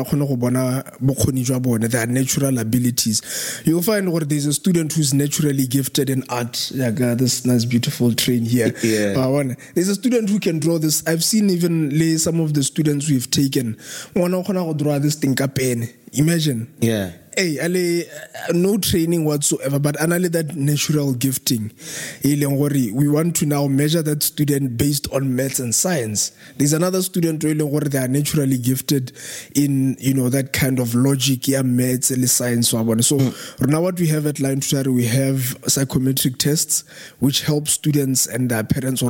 their 1.91 2.08
natural 2.08 2.58
abilities 2.91 3.62
you'll 3.65 3.81
find 3.81 4.12
where 4.12 4.21
there's 4.21 4.45
a 4.45 4.53
student 4.53 4.93
who's 4.93 5.13
naturally 5.13 5.67
gifted 5.67 6.10
in 6.10 6.24
art. 6.29 6.71
Like 6.75 7.00
uh, 7.01 7.15
this 7.15 7.45
nice, 7.45 7.65
beautiful 7.65 8.13
train 8.13 8.45
here. 8.45 8.74
yeah. 8.83 9.13
Uh, 9.17 9.29
there's 9.74 9.89
a 9.89 9.95
student 9.95 10.29
who 10.29 10.39
can 10.39 10.60
draw 10.60 10.77
this. 10.77 11.05
I've 11.07 11.24
seen 11.24 11.50
even 11.50 11.98
lay 11.98 12.17
some 12.17 12.39
of 12.39 12.53
the 12.53 12.63
students 12.63 13.10
we've 13.10 13.29
taken. 13.29 13.77
One 14.13 14.33
draw 14.74 15.00
this 15.00 15.15
thing 15.15 15.36
pen. 15.48 15.89
Imagine. 16.13 16.74
Yeah 16.79 17.12
hey 17.38 17.58
ale 17.60 18.04
no 18.54 18.78
training 18.78 19.26
whatsoever 19.26 19.80
but 19.80 19.96
anale 19.98 20.32
that 20.32 20.56
natural 20.56 21.14
gifting. 21.14 21.72
We 22.24 23.08
want 23.08 23.36
to 23.38 23.46
now 23.46 23.68
measure 23.68 24.02
that 24.02 24.24
student 24.24 24.78
based 24.78 25.12
on 25.14 25.36
maths 25.36 25.60
and 25.60 25.74
science. 25.74 26.32
There's 26.58 26.74
another 26.74 27.02
student 27.02 27.42
they 27.42 27.98
are 27.98 28.08
naturally 28.08 28.58
gifted 28.58 29.12
in 29.56 29.96
you 30.00 30.14
know 30.14 30.30
that 30.30 30.54
kind 30.54 30.80
of 30.80 30.94
logic 30.96 31.48
yeah 31.48 31.62
maths 31.62 32.12
and 32.12 32.30
science 32.30 32.70
so 32.70 32.78
mm. 33.18 33.68
now 33.68 33.82
what 33.82 34.00
we 34.00 34.08
have 34.08 34.26
at 34.26 34.40
line 34.40 34.60
tutor 34.60 34.92
we 34.92 35.06
have 35.06 35.58
psychometric 35.68 36.38
tests 36.38 36.84
which 37.20 37.42
help 37.42 37.68
students 37.68 38.28
and 38.28 38.50
their 38.50 38.64
parents 38.64 39.02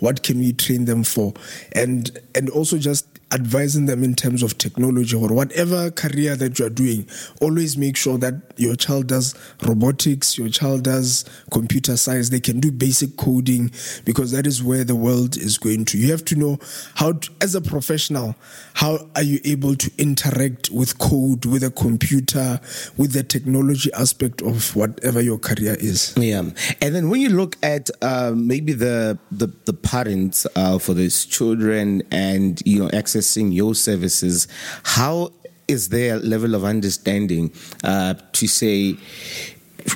what 0.00 0.22
can 0.22 0.38
we 0.38 0.52
train 0.52 0.84
them 0.84 1.04
for? 1.04 1.34
And 1.72 2.10
and 2.34 2.48
also 2.50 2.78
just 2.78 3.06
advising 3.32 3.86
them 3.86 4.04
in 4.04 4.14
terms 4.14 4.42
of 4.42 4.56
technology 4.56 5.16
or 5.16 5.28
whatever 5.28 5.90
career 5.90 6.36
that 6.36 6.58
you 6.58 6.66
are 6.66 6.70
doing, 6.70 7.08
always 7.40 7.76
make 7.76 7.96
sure 7.96 8.18
that 8.18 8.34
your 8.56 8.76
child 8.76 9.08
does 9.08 9.34
robotics, 9.62 10.38
your 10.38 10.48
child 10.48 10.84
does 10.84 11.24
computer 11.50 11.96
science. 11.96 12.30
They 12.30 12.40
can 12.40 12.60
do 12.60 12.70
basic 12.70 13.16
coding 13.16 13.70
because 14.04 14.30
that 14.30 14.46
is 14.46 14.62
where 14.62 14.84
the 14.84 14.94
world 14.94 15.36
is 15.36 15.58
going 15.58 15.86
to. 15.86 15.98
You 15.98 16.10
have 16.12 16.24
to 16.26 16.36
know 16.36 16.58
how, 16.94 17.12
to, 17.12 17.30
as 17.40 17.54
a 17.54 17.60
professional, 17.60 18.36
how 18.74 19.08
are 19.16 19.22
you 19.22 19.40
able 19.44 19.74
to 19.74 19.90
interact 19.98 20.70
with 20.70 20.98
code, 20.98 21.46
with 21.46 21.64
a 21.64 21.70
computer, 21.70 22.60
with 22.96 23.12
the 23.12 23.22
technology 23.22 23.90
aspect 23.94 24.40
of 24.42 24.74
whatever 24.76 25.20
your 25.20 25.38
career 25.38 25.76
is. 25.78 26.14
Yeah, 26.16 26.42
and 26.80 26.94
then 26.94 27.10
when 27.10 27.20
you 27.20 27.30
look 27.30 27.56
at 27.62 27.90
uh, 28.02 28.32
maybe 28.34 28.72
the 28.72 29.18
the, 29.30 29.48
the 29.64 29.72
parents 29.72 30.46
uh, 30.54 30.78
for 30.78 30.94
these 30.94 31.24
children 31.24 32.02
and 32.10 32.62
you 32.64 32.80
know 32.80 32.90
access 32.92 33.15
accessing 33.16 33.54
your 33.54 33.74
services, 33.74 34.48
how 34.84 35.32
is 35.68 35.88
their 35.88 36.18
level 36.18 36.54
of 36.54 36.64
understanding 36.64 37.52
uh, 37.84 38.14
to 38.32 38.46
say, 38.46 38.96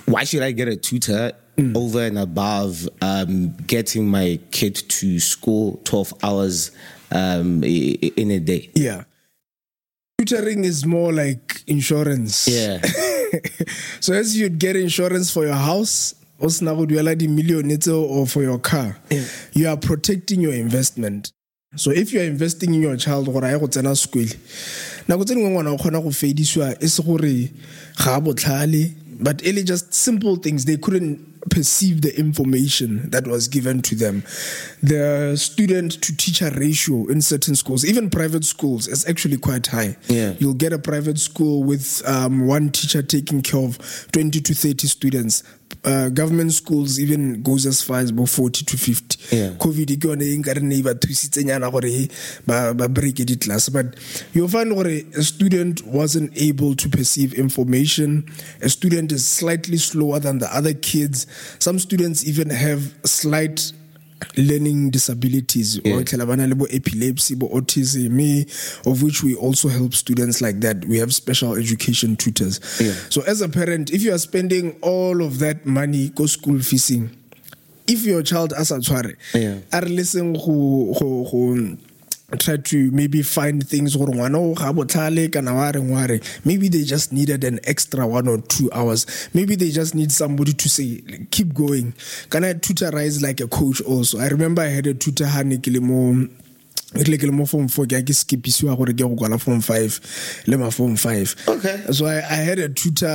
why 0.06 0.24
should 0.24 0.42
I 0.42 0.52
get 0.52 0.68
a 0.68 0.76
tutor 0.76 1.32
mm. 1.56 1.76
over 1.76 2.02
and 2.04 2.18
above 2.18 2.88
um, 3.00 3.54
getting 3.66 4.08
my 4.08 4.38
kid 4.50 4.74
to 4.74 5.20
school 5.20 5.80
12 5.84 6.14
hours 6.22 6.70
um, 7.12 7.62
in 7.64 8.30
a 8.30 8.40
day? 8.40 8.70
Yeah. 8.74 9.04
Tutoring 10.18 10.64
is 10.64 10.84
more 10.84 11.12
like 11.12 11.62
insurance. 11.66 12.46
Yeah. 12.46 12.80
so 14.00 14.12
as 14.12 14.36
you'd 14.36 14.58
get 14.58 14.76
insurance 14.76 15.32
for 15.32 15.46
your 15.46 15.54
house, 15.54 16.14
or 18.04 18.26
for 18.26 18.42
your 18.42 18.58
car, 18.58 18.96
yeah. 19.10 19.24
you 19.52 19.68
are 19.68 19.76
protecting 19.76 20.40
your 20.40 20.52
investment. 20.52 21.32
So 21.76 21.90
if 21.90 22.12
you 22.12 22.20
are 22.20 22.24
investing 22.24 22.74
in 22.74 22.82
your 22.82 22.96
child 22.96 23.26
gore 23.26 23.44
a 23.44 23.52
ye 23.52 23.58
go 23.58 23.66
tsena 23.66 23.94
sekwele 23.96 24.36
nako 25.08 25.24
tse 25.24 25.34
dingwe 25.34 25.50
ngwana 25.50 25.70
o 25.70 25.76
kgona 25.76 26.00
go 26.02 26.10
fedisiwa 26.10 26.76
e 26.82 26.88
se 26.88 27.02
gore 27.02 27.52
ga 27.96 28.14
a 28.14 28.20
botlhale 28.20 28.92
but 29.20 29.40
really 29.42 29.62
just 29.62 29.94
simple 29.94 30.36
things 30.36 30.64
they 30.64 30.76
couldn't 30.76 31.30
perceive 31.48 32.02
the 32.02 32.18
information 32.18 33.08
that 33.10 33.26
was 33.26 33.48
given 33.48 33.80
to 33.82 33.94
them. 33.94 34.22
The 34.82 35.36
student 35.36 36.02
to 36.02 36.16
teacher 36.16 36.50
ratio 36.50 37.06
in 37.06 37.22
certain 37.22 37.54
schools 37.54 37.84
even 37.84 38.10
private 38.10 38.44
schools 38.44 38.88
is 38.88 39.08
actually 39.08 39.38
quite 39.38 39.66
high. 39.66 39.96
Yeah. 40.08 40.34
you'll 40.38 40.54
get 40.54 40.72
a 40.72 40.78
private 40.78 41.18
school 41.18 41.62
with 41.62 42.02
um, 42.06 42.46
one 42.46 42.70
teacher 42.70 43.02
taking 43.02 43.42
care 43.42 43.60
of 43.60 43.78
20 44.12 44.40
to 44.40 44.54
30 44.54 44.86
students 44.86 45.42
uh, 45.84 46.08
government 46.10 46.52
schools 46.52 46.98
even 47.00 47.42
goes 47.42 47.66
as 47.66 47.82
far 47.82 48.00
as 48.00 48.10
about 48.10 48.28
40 48.28 48.64
to 48.64 48.76
50 48.76 49.36
yeah. 49.36 49.50
covid 49.58 49.96
ke 50.00 50.04
yone 50.04 50.22
e 50.22 50.36
nka 50.36 50.54
re 50.54 50.62
ne 50.62 50.82
ba 50.82 50.94
thusitsenyana 50.94 51.70
gore 51.70 52.08
ba 52.46 52.88
breake 52.88 53.24
di-class 53.24 53.68
but 53.70 53.96
you'll 54.34 54.48
find 54.48 54.74
gore 54.74 54.92
a 55.16 55.22
student 55.22 55.84
wasn't 55.86 56.30
able 56.36 56.74
to 56.76 56.88
perceive 56.88 57.32
information 57.34 58.24
a 58.60 58.68
student 58.68 59.12
is 59.12 59.26
slightly 59.26 59.78
slower 59.78 60.20
than 60.20 60.38
the 60.38 60.54
other 60.54 60.74
kids 60.74 61.26
some 61.58 61.78
students 61.78 62.26
even 62.26 62.50
have 62.50 62.92
slight 63.04 63.72
learning 64.36 64.90
disabilities 64.90 65.80
yeah. 65.84 65.94
epilepsy 66.70 67.34
or 67.34 67.48
autism 67.50 68.20
of 68.86 69.02
which 69.02 69.22
we 69.22 69.34
also 69.34 69.68
help 69.68 69.94
students 69.94 70.40
like 70.40 70.60
that 70.60 70.84
we 70.86 70.98
have 70.98 71.14
special 71.14 71.54
education 71.54 72.16
tutors 72.16 72.60
yeah. 72.80 72.92
so 73.08 73.22
as 73.22 73.40
a 73.40 73.48
parent 73.48 73.90
if 73.92 74.02
you 74.02 74.12
are 74.12 74.18
spending 74.18 74.76
all 74.82 75.22
of 75.22 75.38
that 75.38 75.64
money 75.66 76.10
go 76.10 76.26
school 76.26 76.56
feesing 76.56 77.10
if 77.86 78.04
your 78.04 78.22
child 78.22 78.52
as 78.52 78.70
a 78.70 78.80
yeah. 79.34 79.58
are 79.72 79.82
listen 79.82 80.32
go 80.34 80.94
go 80.98 81.28
go 81.30 81.76
try 82.38 82.56
to 82.56 82.90
maybe 82.90 83.22
find 83.22 83.66
things 83.66 83.96
gore 83.96 84.12
ngwana 84.14 84.38
o 84.38 84.54
ga 84.54 84.72
botlhale 84.72 85.30
kana 85.32 85.54
wa 85.54 85.70
reng 85.72 85.90
wa 85.90 86.06
re 86.06 86.20
maybe 86.44 86.68
they 86.68 86.84
just 86.84 87.12
needed 87.12 87.44
an 87.44 87.60
extra 87.64 88.06
one 88.06 88.28
or 88.28 88.38
two 88.38 88.70
hours. 88.72 89.06
Maybe 89.34 89.56
they 89.56 89.70
just 89.70 89.94
need 89.94 90.12
somebody 90.12 90.52
to 90.52 90.68
say 90.68 91.02
keep 91.30 91.54
going. 91.54 91.94
Can 92.30 92.44
i 92.44 92.54
tutorize 92.54 93.22
like 93.22 93.40
a 93.40 93.48
coach 93.48 93.80
also? 93.82 94.18
I 94.18 94.28
remember 94.28 94.62
i 94.62 94.66
had 94.68 94.86
a 94.86 94.94
tutor 94.94 95.26
ke 96.92 96.98
le 96.98 97.04
mo 97.04 97.04
rile 97.04 97.18
ke 97.18 97.26
le 97.26 97.32
mo 97.32 97.46
form 97.46 97.68
four 97.68 97.86
ke 97.86 97.92
a 97.92 98.02
ke 98.02 98.12
skipisiwa 98.14 98.76
gore 98.76 98.92
ke 98.92 98.98
go 98.98 99.14
kwala 99.16 99.38
form 99.40 99.60
five 99.60 100.00
le 100.46 100.56
ma 100.58 100.70
form 100.70 100.96
five. 100.96 101.34
Okay. 101.46 101.84
so 101.92 102.06
I, 102.06 102.16
I 102.18 102.40
had 102.42 102.58
a 102.58 102.68
tutor 102.68 103.06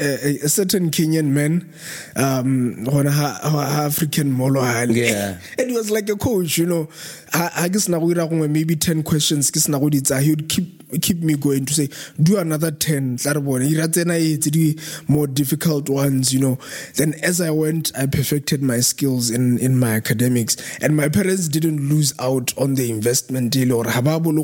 a, 0.00 0.38
a 0.42 0.48
certain 0.48 0.90
Kenyan 0.90 1.26
man 1.26 1.72
um 2.16 2.84
ha 2.86 3.38
ha 3.42 3.84
African 3.86 4.32
molo 4.32 4.60
Yeah. 4.60 5.38
and 5.58 5.70
he 5.70 5.76
was 5.76 5.90
like 5.90 6.08
a 6.08 6.16
coach 6.16 6.58
you 6.58 6.66
know. 6.66 6.88
Ha 7.32 7.68
ke 7.68 7.76
sena 7.80 8.00
go 8.00 8.06
ira 8.10 8.26
gongwe 8.26 8.50
maybe 8.50 8.74
10 8.74 9.02
questions 9.04 9.50
ke 9.50 9.56
sena 9.58 9.78
go 9.78 9.88
di 9.88 10.00
he 10.20 10.30
would 10.30 10.48
keep 10.48 10.76
keep 11.00 11.18
me 11.22 11.34
going 11.34 11.64
to 11.64 11.72
say 11.72 11.88
do 12.20 12.36
another 12.36 12.72
10 12.72 13.18
tla 13.18 13.34
re 13.34 13.40
bone. 13.40 13.62
Ira 13.62 13.86
tsena 13.86 14.18
e 14.18 14.36
tse 14.36 14.50
di 14.50 14.76
more 15.06 15.28
difficult 15.28 15.88
ones 15.88 16.34
you 16.34 16.40
know. 16.40 16.58
Then 16.96 17.14
as 17.22 17.40
i 17.40 17.50
went 17.50 17.92
i 17.96 18.06
perfected 18.06 18.60
my 18.62 18.80
skills 18.80 19.30
in 19.30 19.58
in 19.58 19.78
my 19.78 19.94
academics. 19.94 20.56
And 20.82 20.96
my 20.96 21.08
parents 21.08 21.46
didn't 21.48 21.88
lose 21.88 22.12
out 22.18 22.52
on 22.58 22.74
the 22.74 22.90
investment 22.90 23.19
deal 23.28 23.72
or 23.72 23.84
ha 23.88 24.00
ba 24.00 24.18
bolo 24.20 24.42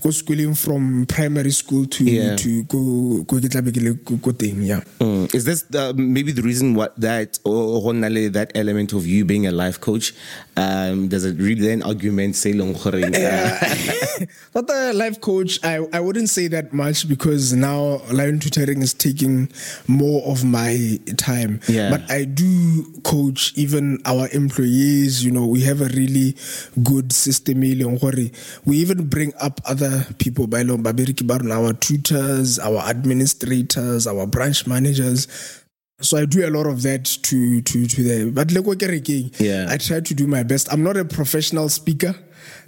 go 0.00 0.10
schooling 0.10 0.54
from 0.54 1.06
primary 1.06 1.50
school 1.50 1.86
to 1.86 2.04
Yeah. 2.04 2.36
to 2.36 2.62
go 2.64 3.22
go 3.26 3.38
ke 3.40 3.50
tla 3.50 3.62
be 3.62 3.72
ke 3.72 3.82
le 3.82 3.94
ko 4.04 4.16
ko 4.18 4.30
teng 4.32 4.62
yeah 4.66 4.82
Mm. 5.00 5.34
Is 5.34 5.44
this 5.44 5.62
the, 5.70 5.94
maybe 5.94 6.32
the 6.32 6.42
reason 6.42 6.74
what 6.74 6.98
that 7.00 7.38
or 7.44 7.78
or 7.78 7.82
honale, 7.82 8.32
that 8.32 8.50
element 8.54 8.92
of 8.92 9.06
you 9.06 9.24
being 9.24 9.46
a 9.46 9.52
life 9.52 9.80
coach? 9.80 10.14
Um, 10.56 11.08
there's 11.08 11.24
a 11.24 11.32
really 11.32 11.70
an 11.70 11.82
argument 11.82 12.34
say 12.34 12.52
long 12.52 12.74
uh, 12.74 12.90
but 14.52 14.66
the 14.66 14.92
life 14.94 15.20
coach, 15.20 15.58
I, 15.62 15.86
I 15.92 16.00
wouldn't 16.00 16.30
say 16.30 16.48
that 16.48 16.72
much 16.72 17.08
because 17.08 17.52
now 17.52 18.00
lion 18.10 18.40
tutoring 18.40 18.82
is 18.82 18.92
taking 18.92 19.50
more 19.86 20.22
of 20.26 20.44
my 20.44 20.98
time. 21.16 21.60
Yeah. 21.68 21.90
But 21.90 22.10
I 22.10 22.24
do 22.24 22.84
coach 23.04 23.52
even 23.56 24.00
our 24.04 24.28
employees. 24.32 25.24
You 25.24 25.30
know, 25.30 25.46
we 25.46 25.62
have 25.62 25.80
a 25.80 25.88
really 25.94 26.34
good 26.82 27.12
system. 27.12 27.37
E 27.46 27.74
leng 27.74 28.00
gore 28.00 28.30
We 28.64 28.76
even 28.78 29.08
bring 29.08 29.32
up 29.40 29.60
other 29.64 30.06
people 30.18 30.46
by 30.46 30.62
long 30.62 30.82
babereki 30.82 31.26
ba 31.26 31.38
rona, 31.38 31.60
our 31.60 31.72
tutors, 31.74 32.58
our 32.58 32.78
administrators, 32.88 34.06
our 34.06 34.26
branch 34.26 34.66
managers. 34.66 35.28
So 36.00 36.16
I 36.16 36.26
do 36.26 36.46
a 36.46 36.50
lot 36.50 36.66
of 36.66 36.82
that 36.82 37.04
to 37.04 37.60
to 37.60 37.86
to 37.86 38.02
the 38.02 38.30
but 38.30 38.52
like 38.52 39.40
Yeah. 39.40 39.66
I 39.68 39.76
try 39.78 40.00
to 40.00 40.14
do 40.14 40.26
my 40.26 40.42
best. 40.44 40.72
I'm 40.72 40.82
not 40.82 40.96
a 40.96 41.04
professional 41.04 41.68
speaker. 41.68 42.14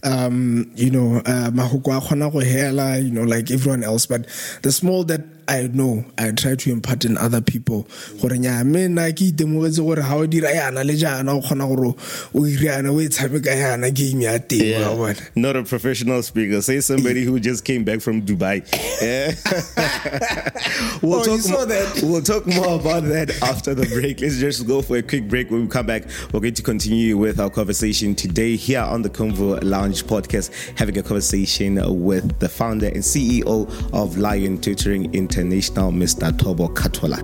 Um, 0.02 0.70
you 0.74 0.90
know, 0.90 1.16
uh, 1.18 1.50
mahoko 1.50 1.96
a 1.96 2.00
kgona 2.00 2.32
go 2.32 2.40
hela, 2.40 2.98
you 2.98 3.10
know, 3.10 3.22
like 3.24 3.50
everyone 3.50 3.84
else. 3.84 4.06
But 4.06 4.26
the 4.62 4.72
small 4.72 5.04
that 5.04 5.20
I 5.46 5.66
know, 5.66 6.04
I 6.16 6.30
try 6.30 6.54
to 6.54 6.70
impart 6.70 7.04
in 7.04 7.18
other 7.18 7.40
people. 7.40 7.88
Gore 8.20 8.30
nya 8.38 8.64
me 8.64 8.86
na 8.88 9.10
ke 9.10 9.32
itemogetse 9.32 9.78
gore 9.84 10.00
ha 10.00 10.14
o 10.16 10.26
dira 10.26 10.48
yana 10.48 10.86
le 10.86 10.94
jana 10.94 11.36
o 11.36 11.40
kgona 11.40 11.66
gore 11.66 11.94
o 12.34 12.44
ire 12.46 12.68
yana 12.70 12.92
o 12.94 13.00
e 13.00 13.08
tshameka 13.08 13.50
yana 13.52 13.92
game 13.92 14.20
ya 14.22 14.38
teng 14.38 14.80
wa 14.80 14.94
bona. 14.96 15.16
not 15.34 15.56
a 15.56 15.62
professional 15.64 16.22
speaker. 16.22 16.62
Say 16.62 16.80
somebody 16.80 17.24
who 17.24 17.38
just 17.40 17.64
came 17.64 17.84
back 17.84 18.00
from 18.00 18.22
Dubai. 18.22 18.64
Yeah. 19.02 19.32
we'll 21.02 21.20
Oh, 21.20 21.24
talk 21.24 21.48
more, 21.50 21.66
that? 21.66 22.00
We'll 22.02 22.22
talk 22.22 22.46
more 22.46 22.74
about 22.78 23.04
that 23.04 23.30
after 23.42 23.74
the 23.74 23.86
break. 23.86 24.20
Let's 24.20 24.38
just 24.38 24.66
go 24.66 24.82
for 24.82 24.96
a 24.98 25.02
quick 25.02 25.26
break. 25.28 25.50
When 25.50 25.62
we 25.62 25.68
come 25.68 25.86
back, 25.86 26.04
we're 26.32 26.40
going 26.40 26.54
to 26.54 26.62
continue 26.62 27.16
with 27.16 27.40
our 27.40 27.48
conversation 27.50 28.14
today 28.14 28.56
here 28.56 28.80
on 28.82 29.02
the 29.02 29.08
Convo 29.10 29.59
Lounge 29.62 30.04
podcast, 30.04 30.50
having 30.78 30.96
a 30.98 31.02
conversation 31.02 31.78
with 32.04 32.38
the 32.38 32.48
founder 32.48 32.86
and 32.86 32.98
CEO 32.98 33.68
of 33.92 34.18
Lion 34.18 34.60
Tutoring 34.60 35.12
International, 35.14 35.92
Mr. 35.92 36.30
Thobo 36.32 36.74
Katwala. 36.74 37.18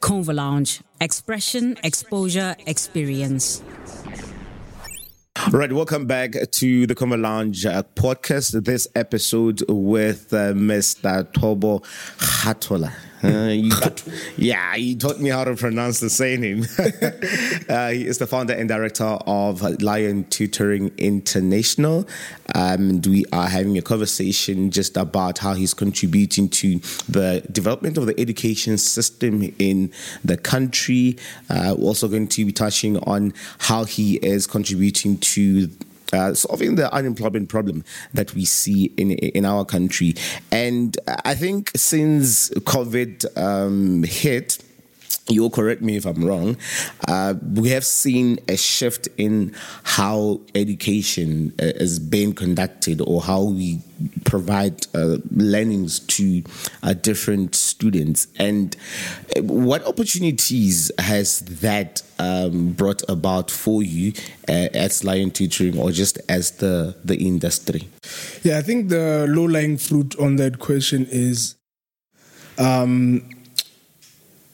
Convo 0.00 0.34
Lounge. 0.34 0.80
Expression, 1.00 1.76
exposure, 1.84 2.56
experience. 2.66 3.62
Right, 5.50 5.72
welcome 5.72 6.06
back 6.06 6.32
to 6.32 6.86
the 6.86 6.94
Convo 6.94 7.20
Lounge 7.20 7.66
uh, 7.66 7.82
podcast. 7.94 8.64
This 8.64 8.86
episode 8.94 9.62
with 9.68 10.32
uh, 10.32 10.52
Mr. 10.52 11.24
Thobo 11.32 11.82
Khathola. 12.18 12.92
Uh, 13.24 13.48
you, 13.48 13.72
yeah, 14.36 14.74
he 14.74 14.94
taught 14.94 15.20
me 15.20 15.30
how 15.30 15.44
to 15.44 15.54
pronounce 15.54 16.00
the 16.00 16.10
surname. 16.10 16.64
uh, 17.68 17.90
he 17.90 18.06
is 18.06 18.18
the 18.18 18.26
founder 18.26 18.54
and 18.54 18.68
director 18.68 19.04
of 19.26 19.62
Lion 19.82 20.24
Tutoring 20.24 20.90
International. 20.98 22.06
Um, 22.54 22.82
and 22.92 23.06
we 23.06 23.24
are 23.32 23.48
having 23.48 23.78
a 23.78 23.82
conversation 23.82 24.70
just 24.70 24.96
about 24.96 25.38
how 25.38 25.54
he's 25.54 25.74
contributing 25.74 26.48
to 26.48 26.78
the 27.08 27.46
development 27.50 27.96
of 27.96 28.06
the 28.06 28.18
education 28.20 28.76
system 28.78 29.54
in 29.58 29.92
the 30.24 30.36
country. 30.36 31.16
Uh, 31.48 31.74
we're 31.78 31.86
also 31.86 32.08
going 32.08 32.28
to 32.28 32.44
be 32.44 32.52
touching 32.52 32.98
on 32.98 33.32
how 33.58 33.84
he 33.84 34.16
is 34.16 34.46
contributing 34.46 35.18
to 35.18 35.68
uh, 36.12 36.34
solving 36.34 36.76
the 36.76 36.92
unemployment 36.92 37.48
problem 37.48 37.84
that 38.14 38.34
we 38.34 38.44
see 38.44 38.92
in 38.96 39.12
in 39.12 39.44
our 39.44 39.64
country. 39.64 40.14
And 40.50 40.98
I 41.24 41.34
think 41.34 41.70
since 41.76 42.50
COVID 42.50 43.36
um, 43.36 44.02
hit, 44.02 44.58
you'll 45.28 45.50
correct 45.50 45.82
me 45.82 45.96
if 45.96 46.06
I'm 46.06 46.24
wrong. 46.24 46.56
Uh, 47.06 47.34
we 47.54 47.70
have 47.70 47.84
seen 47.84 48.38
a 48.48 48.56
shift 48.56 49.08
in 49.16 49.54
how 49.84 50.40
education 50.54 51.52
uh, 51.60 51.66
is 51.76 51.98
being 51.98 52.32
conducted 52.34 53.00
or 53.00 53.22
how 53.22 53.44
we 53.44 53.80
provide 54.24 54.86
uh, 54.94 55.18
learnings 55.30 56.00
to 56.00 56.42
uh, 56.82 56.94
different 56.94 57.54
students. 57.54 58.26
And 58.38 58.76
uh, 59.36 59.42
what 59.42 59.86
opportunities 59.86 60.90
has 60.98 61.40
that 61.40 62.02
um, 62.18 62.72
brought 62.72 63.02
about 63.08 63.50
for 63.50 63.82
you 63.82 64.12
uh, 64.48 64.68
as 64.74 65.04
Lion 65.04 65.30
Tutoring 65.30 65.78
or 65.78 65.92
just 65.92 66.18
as 66.28 66.52
the, 66.52 66.96
the 67.04 67.16
industry? 67.16 67.88
Yeah, 68.42 68.58
I 68.58 68.62
think 68.62 68.88
the 68.88 69.26
low 69.28 69.44
lying 69.44 69.78
fruit 69.78 70.18
on 70.18 70.36
that 70.36 70.58
question 70.58 71.06
is 71.10 71.54
um, 72.58 73.28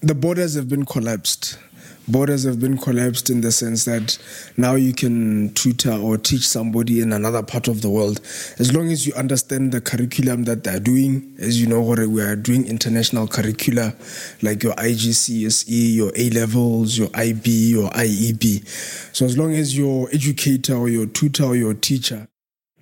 the 0.00 0.14
borders 0.14 0.54
have 0.54 0.68
been 0.68 0.84
collapsed. 0.84 1.58
Borders 2.06 2.44
have 2.44 2.58
been 2.58 2.78
collapsed 2.78 3.28
in 3.28 3.42
the 3.42 3.52
sense 3.52 3.84
that 3.84 4.18
now 4.56 4.76
you 4.76 4.94
can 4.94 5.52
tutor 5.52 5.92
or 5.92 6.16
teach 6.16 6.48
somebody 6.48 7.00
in 7.02 7.12
another 7.12 7.42
part 7.42 7.68
of 7.68 7.82
the 7.82 7.90
world 7.90 8.20
as 8.58 8.74
long 8.74 8.90
as 8.90 9.06
you 9.06 9.12
understand 9.12 9.72
the 9.72 9.80
curriculum 9.82 10.44
that 10.44 10.64
they're 10.64 10.80
doing. 10.80 11.34
As 11.38 11.61
you 11.61 11.66
know, 11.66 11.82
we 11.82 12.22
are 12.22 12.34
doing 12.34 12.66
international 12.66 13.28
curricula 13.28 13.94
like 14.40 14.62
your 14.62 14.72
IGCSE, 14.74 15.94
your 15.94 16.12
A 16.16 16.30
levels, 16.30 16.96
your 16.96 17.11
IB, 17.12 17.50
your 17.70 17.90
IEB. 17.90 18.66
So 19.14 19.26
as 19.26 19.37
long 19.37 19.52
as 19.52 19.76
your 19.76 20.08
educator 20.11 20.76
or 20.76 20.88
your 20.88 21.06
tutor 21.06 21.44
or 21.44 21.56
your 21.56 21.74
teacher 21.74 22.28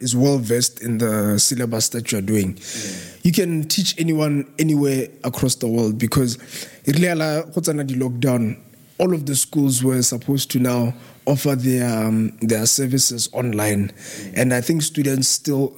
is 0.00 0.14
well 0.14 0.38
versed 0.38 0.82
in 0.82 0.98
the 0.98 1.38
syllabus 1.38 1.88
that 1.90 2.12
you're 2.12 2.22
doing. 2.22 2.59
You 3.22 3.32
can 3.32 3.64
teach 3.64 3.98
anyone 3.98 4.46
anywhere 4.59 5.09
across 5.24 5.56
the 5.56 5.68
world 5.68 5.98
because 5.98 6.38
really 6.87 7.09
tsena 7.09 7.87
di 7.87 7.94
lockdown 7.94 8.56
all 8.98 9.12
of 9.12 9.26
the 9.26 9.35
schools 9.37 9.82
were 9.82 10.02
supposed 10.02 10.50
to 10.52 10.59
now 10.59 10.94
offer 11.26 11.54
their 11.56 11.88
um, 12.06 12.37
their 12.40 12.66
services 12.66 13.28
online 13.32 13.90
and 14.35 14.54
I 14.54 14.61
think 14.61 14.82
students 14.82 15.28
still 15.28 15.74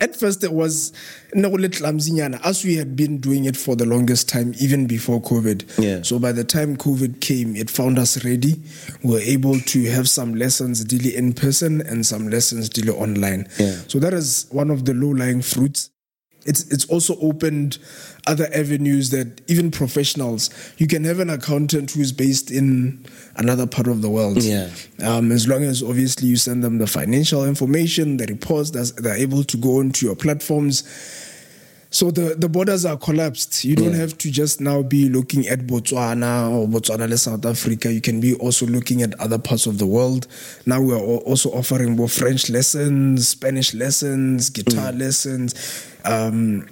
at 0.00 0.16
first 0.16 0.42
it 0.44 0.52
was 0.52 0.92
no 1.34 1.48
le 1.50 1.68
clumsynyana, 1.68 2.40
as 2.44 2.64
we 2.64 2.74
had 2.76 2.96
been 2.96 3.18
doing 3.18 3.44
it 3.44 3.56
for 3.56 3.76
the 3.76 3.84
longest 3.84 4.28
time 4.28 4.54
even 4.60 4.86
before 4.86 5.20
covid 5.20 5.62
Yeah. 5.78 6.02
so 6.02 6.18
by 6.18 6.32
the 6.32 6.44
time 6.44 6.76
covid 6.76 7.20
came 7.20 7.54
it 7.56 7.70
found 7.70 7.98
us 7.98 8.24
ready 8.24 8.60
we 9.04 9.12
were 9.12 9.20
able 9.20 9.60
to 9.60 9.84
have 9.90 10.08
some 10.08 10.34
lessons 10.34 10.84
daily 10.84 11.14
in 11.14 11.32
person 11.32 11.80
and 11.82 12.04
some 12.06 12.28
lessons 12.30 12.68
daily 12.68 12.90
online 12.96 13.46
Yeah. 13.58 13.76
so 13.88 13.98
that 14.00 14.14
is 14.14 14.46
one 14.50 14.70
of 14.70 14.84
the 14.86 14.94
low 14.94 15.10
lying 15.10 15.42
fruits 15.42 15.89
it's 16.46 16.62
it's 16.72 16.86
also 16.86 17.16
opened 17.20 17.78
other 18.26 18.48
avenues 18.54 19.10
that 19.10 19.40
even 19.48 19.70
professionals 19.70 20.50
you 20.78 20.86
can 20.86 21.04
have 21.04 21.18
an 21.20 21.30
accountant 21.30 21.90
who's 21.90 22.12
based 22.12 22.50
in 22.50 23.04
another 23.36 23.66
part 23.66 23.86
of 23.88 24.00
the 24.02 24.08
world 24.10 24.38
Yeah. 24.42 24.70
um, 25.02 25.32
as 25.32 25.46
long 25.46 25.62
as 25.64 25.82
obviously 25.82 26.28
you 26.28 26.36
send 26.36 26.62
them 26.64 26.78
the 26.78 26.86
financial 26.86 27.44
information 27.44 28.16
the 28.16 28.26
reports 28.26 28.70
that 28.70 28.92
they're 29.02 29.16
able 29.16 29.44
to 29.44 29.56
go 29.56 29.78
onto 29.80 30.06
your 30.06 30.16
platforms 30.16 30.82
so 31.90 32.10
the, 32.10 32.34
the 32.38 32.48
borders 32.48 32.84
are 32.84 32.96
collapsed. 32.96 33.64
You 33.64 33.74
don't 33.76 33.90
Yeah. 33.92 33.96
have 33.98 34.16
to 34.18 34.30
just 34.30 34.60
now 34.60 34.82
be 34.82 35.08
looking 35.08 35.48
at 35.48 35.66
Botswana 35.66 36.50
or 36.50 36.68
Botswana 36.68 37.18
South 37.18 37.44
Africa. 37.44 37.92
You 37.92 38.00
can 38.00 38.20
be 38.20 38.34
also 38.34 38.64
looking 38.66 39.02
at 39.02 39.18
other 39.20 39.38
parts 39.38 39.66
of 39.66 39.78
the 39.78 39.86
world. 39.86 40.26
Now 40.66 40.80
we 40.80 40.92
are 40.94 40.98
also 41.00 41.50
offering 41.50 41.96
both 41.96 42.12
French 42.12 42.48
lessons, 42.48 43.26
Spanish 43.28 43.74
lessons, 43.74 44.50
guitar 44.50 44.92
lessons. 44.92 45.54
Um, 46.04 46.68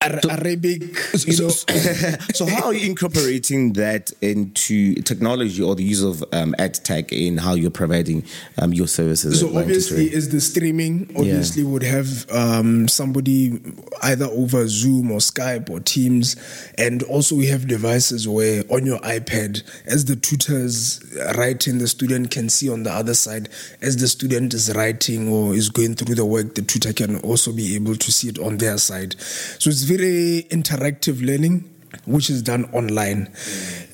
I 0.00 0.06
Arabic, 0.30 0.82
you 1.26 1.38
know. 1.42 1.48
so 2.32 2.46
how 2.46 2.66
are 2.66 2.74
you 2.74 2.88
incorporating 2.88 3.72
that 3.72 4.12
into 4.22 4.94
technology 5.02 5.60
or 5.60 5.74
the 5.74 5.82
use 5.82 6.04
of 6.04 6.22
um, 6.32 6.54
ad 6.60 6.74
tech 6.84 7.10
in 7.10 7.36
how 7.36 7.54
you're 7.54 7.72
providing 7.72 8.22
um, 8.62 8.72
your 8.72 8.86
services? 8.86 9.40
So 9.40 9.58
obviously, 9.58 10.06
is 10.06 10.28
the 10.28 10.40
streaming 10.40 11.10
obviously 11.16 11.64
yeah. 11.64 11.68
would 11.70 11.82
have 11.82 12.30
um, 12.30 12.86
somebody 12.86 13.60
either 14.04 14.26
over 14.26 14.68
Zoom 14.68 15.10
or 15.10 15.18
Skype 15.18 15.68
or 15.68 15.80
Teams, 15.80 16.36
and 16.78 17.02
also 17.02 17.34
we 17.34 17.46
have 17.46 17.66
devices 17.66 18.28
where 18.28 18.62
on 18.70 18.86
your 18.86 19.00
iPad, 19.00 19.64
as 19.84 20.04
the 20.04 20.14
tutors 20.14 21.02
writing, 21.36 21.78
the 21.78 21.88
student 21.88 22.30
can 22.30 22.48
see 22.48 22.70
on 22.70 22.84
the 22.84 22.92
other 22.92 23.14
side 23.14 23.48
as 23.82 23.96
the 23.96 24.06
student 24.06 24.54
is 24.54 24.72
writing 24.76 25.28
or 25.28 25.54
is 25.54 25.70
going 25.70 25.94
through 25.94 26.14
the 26.14 26.24
work, 26.24 26.54
the 26.54 26.62
tutor 26.62 26.92
can 26.92 27.18
also 27.22 27.52
be 27.52 27.74
able 27.74 27.96
to 27.96 28.12
see 28.12 28.28
it 28.28 28.38
on 28.38 28.58
their 28.58 28.78
side. 28.78 29.16
So 29.18 29.70
it's 29.70 29.87
very 29.88 30.46
interactive 30.50 31.24
learning 31.24 31.74
which 32.04 32.30
is 32.30 32.42
done 32.42 32.64
online. 32.72 33.32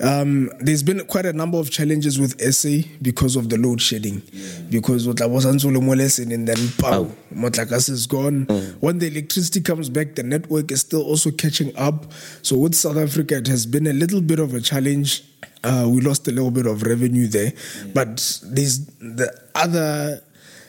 Um, 0.01 0.51
there's 0.61 0.83
been 0.83 1.05
quite 1.07 1.27
a 1.27 1.33
number 1.33 1.59
of 1.59 1.71
challenges 1.71 2.19
with 2.19 2.41
SA 2.55 2.89
because 3.03 3.37
of 3.37 3.51
the 3.51 3.57
load 3.57 3.81
shedding. 3.81 4.23
Because 4.71 5.07
what 5.07 5.21
I 5.21 5.27
was 5.27 5.45
lesson 5.45 6.33
and 6.33 6.47
then 6.49 6.57
pow, 6.79 7.11
Motlakas 7.33 7.89
is 7.91 8.07
gone. 8.07 8.47
Mm. 8.47 8.75
When 8.81 8.99
the 8.99 9.07
electricity 9.07 9.61
comes 9.61 9.89
back, 9.89 10.15
the 10.15 10.23
network 10.23 10.71
is 10.71 10.81
still 10.81 11.03
also 11.03 11.31
catching 11.31 11.77
up. 11.77 12.13
So 12.43 12.59
with 12.59 12.75
South 12.75 12.97
Africa, 12.97 13.37
it 13.37 13.47
has 13.47 13.67
been 13.67 13.87
a 13.87 13.93
little 13.93 14.21
bit 14.21 14.39
of 14.39 14.55
a 14.55 14.61
challenge. 14.61 15.23
Uh, 15.63 15.89
we 15.89 16.01
lost 16.01 16.29
a 16.29 16.31
little 16.31 16.51
bit 16.51 16.67
of 16.67 16.83
revenue 16.83 17.27
there, 17.27 17.53
but 17.95 18.39
there's 18.45 18.87
the 18.99 19.33
other 19.55 20.23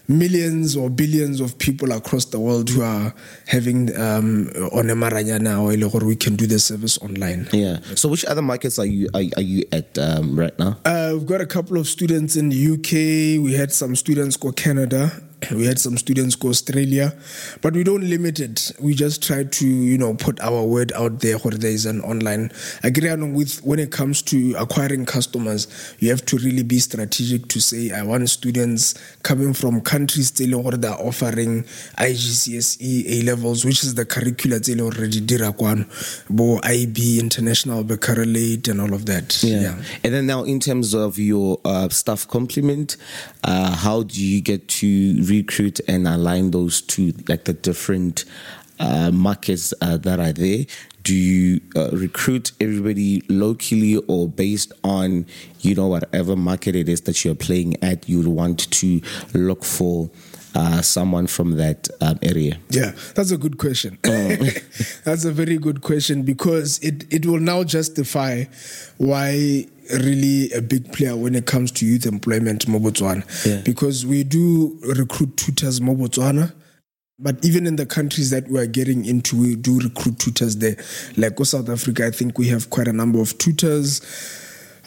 millions 0.08 0.76
or 0.76 0.90
billions 0.90 1.40
of 1.40 1.58
people 1.58 1.92
across 1.92 2.26
the 2.26 2.40
world 2.40 2.70
who 2.70 2.82
are 2.82 3.14
having 3.48 3.96
um, 4.00 4.48
on 4.72 4.90
a 4.90 4.96
maranyana 4.96 5.62
or 5.62 6.06
we 6.06 6.16
can 6.16 6.36
do 6.36 6.46
the 6.48 6.60
service 6.60 6.98
online. 7.00 7.48
Yeah. 7.52 7.80
So 7.96 8.10
which 8.10 8.26
other 8.26 8.42
markets 8.42 8.80
are 8.80 8.86
you 8.86 9.10
are, 9.14 9.24
are 9.38 9.42
you 9.42 9.64
at 9.72 9.98
um, 9.98 10.38
right 10.40 10.58
now? 10.60 10.78
Uh, 10.86 11.12
we've 11.14 11.26
got 11.26 11.42
a 11.42 11.46
couple 11.46 11.78
of 11.78 11.88
students 11.88 12.36
in 12.36 12.50
the 12.50 12.74
UK. 12.74 13.44
We 13.44 13.54
had 13.54 13.72
some 13.72 13.96
students 13.96 14.38
go 14.38 14.52
Canada 14.52 15.12
we 15.52 15.66
had 15.66 15.80
some 15.80 15.98
students 15.98 16.36
go 16.36 16.50
Australia, 16.50 17.14
but 17.62 17.74
we 17.74 17.84
don't 17.84 18.08
limit 18.10 18.40
it. 18.40 18.72
We 18.80 18.94
just 18.94 19.24
try 19.24 19.44
to, 19.44 19.68
you 19.68 19.98
know, 19.98 20.16
put 20.16 20.40
our 20.40 20.64
word 20.64 20.92
out 20.94 21.20
there 21.20 21.38
where 21.38 21.52
there 21.52 21.72
is 21.72 21.86
an 21.86 22.02
online. 22.02 22.52
Agree 22.84 23.14
with 23.16 23.64
when 23.64 23.80
it 23.80 23.92
comes 23.92 24.22
to 24.24 24.56
acquiring 24.58 25.06
customers, 25.06 25.96
you 26.00 26.10
have 26.10 26.26
to 26.26 26.38
really 26.38 26.64
be 26.64 26.80
strategic 26.80 27.48
to 27.50 27.60
say, 27.60 27.92
I 27.92 28.02
want 28.04 28.30
students 28.30 28.96
coming 29.24 29.54
from 29.54 29.82
countries 29.82 30.32
or 30.54 30.72
that 30.72 30.86
are 30.86 31.00
offering 31.00 31.64
IGCSE 31.98 33.06
A 33.08 33.22
levels, 33.24 33.66
which 33.66 33.84
is 33.84 33.96
the 33.96 34.06
curricula 34.06 34.60
they 34.60 34.80
already 34.80 35.22
dirakwan, 35.22 35.88
bo 36.30 36.60
IB 36.64 37.20
international 37.20 37.84
baccalaureate 37.84 38.68
and 38.68 38.82
all 38.82 38.94
of 38.94 39.06
that. 39.06 39.44
Yeah. 39.44 39.62
yeah. 39.62 39.84
And 40.04 40.14
then 40.14 40.28
now 40.28 40.44
in 40.44 40.60
terms 40.60 40.94
of 40.94 41.18
your 41.20 41.60
uh, 41.66 41.90
staff 41.90 42.28
complement, 42.28 42.98
uh, 43.44 43.76
how 43.76 44.04
do 44.04 44.24
you 44.24 44.42
get 44.42 44.68
to 44.68 45.22
recruit 45.30 45.80
and 45.88 46.08
align 46.08 46.52
those 46.52 46.82
to 46.82 47.14
like 47.28 47.46
the 47.46 47.54
different 47.54 48.26
uh, 48.80 49.12
markets 49.12 49.74
uh, 49.82 49.98
that 49.98 50.20
are 50.20 50.34
there? 50.34 50.66
Do 51.04 51.14
you 51.14 51.62
uh, 51.76 51.92
recruit 51.92 52.52
everybody 52.60 53.22
locally 53.30 53.98
or 54.08 54.28
based 54.28 54.74
on 54.84 55.28
you 55.62 55.76
know 55.76 55.88
whatever 55.88 56.36
market 56.36 56.76
it 56.76 56.90
is 56.90 57.02
that 57.02 57.24
you're 57.24 57.36
playing 57.36 57.82
at? 57.84 58.10
You 58.10 58.18
would 58.20 58.28
want 58.28 58.72
to 58.72 59.02
look 59.34 59.64
for 59.64 60.10
uh, 60.56 60.82
someone 60.82 61.28
from 61.28 61.58
that 61.58 61.90
um, 62.02 62.18
area? 62.24 62.58
Yeah, 62.70 62.94
that's 63.14 63.32
a 63.32 63.38
good 63.38 63.58
question. 63.58 64.00
Oh. 64.06 64.36
that's 65.04 65.26
a 65.26 65.32
very 65.32 65.58
good 65.58 65.82
question 65.82 66.24
because 66.24 66.80
it, 66.80 67.12
it 67.14 67.26
will 67.26 67.40
now 67.40 67.64
justify 67.64 68.46
why 68.98 69.68
really 69.90 70.52
a 70.52 70.62
big 70.62 70.92
player 70.94 71.16
when 71.16 71.36
it 71.36 71.46
comes 71.46 71.72
to 71.74 71.86
youth 71.86 72.06
employment 72.06 72.68
in 72.68 72.74
Botswana. 72.74 73.24
Yeah. 73.46 73.62
Because 73.64 74.06
we 74.06 74.24
do 74.24 74.80
recruit 74.82 75.38
tutors 75.38 75.80
in 75.80 75.86
Botswana. 75.88 76.54
But 77.18 77.44
even 77.46 77.66
in 77.66 77.78
the 77.78 77.86
countries 77.86 78.30
that 78.32 78.50
we 78.50 78.60
are 78.60 78.66
getting 78.66 79.06
into, 79.06 79.40
we 79.40 79.56
do 79.56 79.80
recruit 79.80 80.20
tutors 80.20 80.58
there. 80.58 80.76
Like 81.16 81.40
South 81.46 81.70
Africa, 81.70 82.08
I 82.08 82.12
think 82.12 82.38
we 82.38 82.50
have 82.50 82.70
quite 82.70 82.90
a 82.90 82.94
number 82.94 83.22
of 83.22 83.38
tutors. 83.38 84.02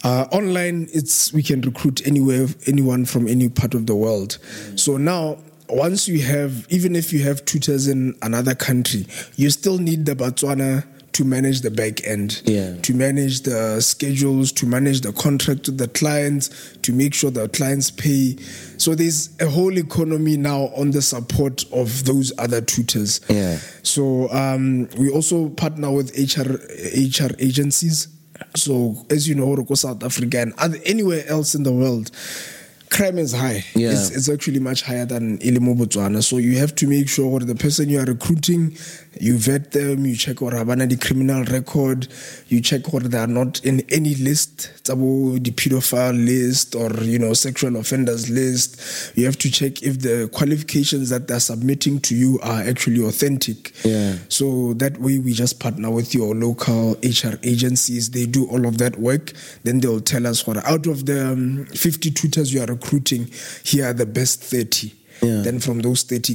Uh, 0.05 0.27
online, 0.31 0.89
it's 0.93 1.33
we 1.33 1.43
can 1.43 1.63
recruit 1.63 2.07
anywhere, 2.07 2.47
anyone 2.67 3.07
from 3.07 3.27
any 3.27 3.49
part 3.49 3.75
of 3.75 3.87
the 3.87 3.97
world. 3.97 4.39
Mm. 4.41 4.79
So 4.79 4.97
now 4.99 5.39
once 5.69 6.09
you 6.09 6.21
have, 6.23 6.67
even 6.71 6.97
if 6.97 7.13
you 7.13 7.23
have 7.23 7.45
tutors 7.45 7.89
in 7.89 8.15
another 8.23 8.55
country, 8.55 9.07
you 9.37 9.51
still 9.51 9.79
need 9.79 10.07
the 10.07 10.15
Botswana 10.15 10.85
to 11.13 11.25
manage 11.25 11.63
the 11.63 11.71
back 11.71 12.07
end, 12.07 12.43
yeah. 12.45 12.77
to 12.83 12.95
manage 12.95 13.41
the 13.41 13.81
schedules, 13.81 14.53
to 14.53 14.67
manage 14.67 15.01
the 15.01 15.13
contract 15.13 15.67
with 15.67 15.79
the 15.79 15.89
clients, 15.89 16.77
to 16.83 16.93
make 16.93 17.15
sure 17.15 17.31
the 17.31 17.49
clients 17.49 17.91
pay. 17.91 18.37
So 18.77 18.95
there's 18.95 19.31
a 19.41 19.49
whole 19.49 19.77
economy 19.79 20.37
now 20.37 20.71
on 20.77 20.91
the 20.91 21.03
support 21.03 21.65
of 21.73 22.05
those 22.05 22.33
other 22.39 22.61
tutors. 22.61 23.21
Yeah. 23.29 23.59
So 23.83 24.31
um, 24.31 24.89
we 24.99 25.11
also 25.11 25.49
partner 25.51 25.91
with 25.91 26.13
HR 26.17 26.53
HR 26.53 27.35
agencies. 27.39 28.09
So 28.55 29.05
as 29.11 29.29
you 29.29 29.35
know, 29.35 29.65
South 29.75 30.05
Africa 30.05 30.53
and 30.57 30.81
anywhere 30.85 31.25
else 31.27 31.55
in 31.55 31.65
the 31.65 31.73
world 31.73 32.11
crime 32.91 33.19
is 33.19 33.33
high. 33.33 33.65
Yeah. 33.75 33.91
It's, 33.91 34.11
it's 34.11 34.29
actually 34.29 34.61
much 34.61 34.83
higher 34.83 35.05
than 35.05 35.39
Ilimo 35.39 35.77
Botswana. 35.77 36.23
So 36.23 36.39
you 36.39 36.59
have 36.59 36.75
to 36.77 36.87
make 36.87 37.09
sure 37.09 37.29
what 37.29 37.47
the 37.47 37.55
person 37.55 37.89
you 37.89 38.01
are 38.01 38.05
recruiting, 38.05 38.77
you 39.21 39.39
vet 39.39 39.73
them, 39.73 40.05
you 40.07 40.17
check 40.17 40.43
or 40.43 40.55
have 40.55 40.69
the 40.69 40.97
criminal 40.97 41.45
record, 41.45 42.09
you 42.49 42.61
check 42.61 42.93
whether 42.93 43.09
they 43.09 43.19
are 43.19 43.27
not 43.27 43.65
in 43.65 43.81
any 43.91 44.15
list, 44.15 44.85
the 44.85 44.95
pedophile 44.95 46.25
list 46.25 46.75
or 46.75 46.93
you 47.05 47.19
know 47.19 47.33
sexual 47.35 47.77
offenders 47.77 48.31
list. 48.31 49.17
You 49.17 49.25
have 49.27 49.39
to 49.39 49.51
check 49.51 49.83
if 49.83 50.01
the 50.01 50.29
qualifications 50.33 51.11
that 51.11 51.29
they're 51.29 51.41
submitting 51.41 52.01
to 52.01 52.15
you 52.15 52.39
are 52.43 52.63
actually 52.63 53.05
authentic. 53.05 53.73
Yeah. 53.85 54.17
So 54.29 54.75
that 54.75 54.99
way 54.99 55.19
we 55.19 55.33
just 55.33 55.61
partner 55.61 55.91
with 55.91 56.15
your 56.15 56.35
local 56.35 56.93
HR 57.03 57.39
agencies. 57.43 58.11
They 58.11 58.27
do 58.27 58.47
all 58.49 58.67
of 58.67 58.79
that 58.79 58.99
work. 58.99 59.33
Then 59.65 59.81
they'll 59.81 60.01
tell 60.01 60.27
us 60.27 60.47
what 60.47 60.59
out 60.59 60.87
of 60.87 61.07
the 61.07 61.33
um, 61.33 61.67
50 61.67 62.11
tutors 62.11 62.53
you 62.53 62.63
are 62.63 62.71
recruiting, 62.79 63.31
here 63.65 63.87
are 63.87 63.93
the 63.93 64.07
best 64.07 64.43
30. 64.43 64.93
Yeah. 65.21 65.43
Then 65.43 65.61
from 65.61 65.81
those 65.81 66.03
30, 66.05 66.35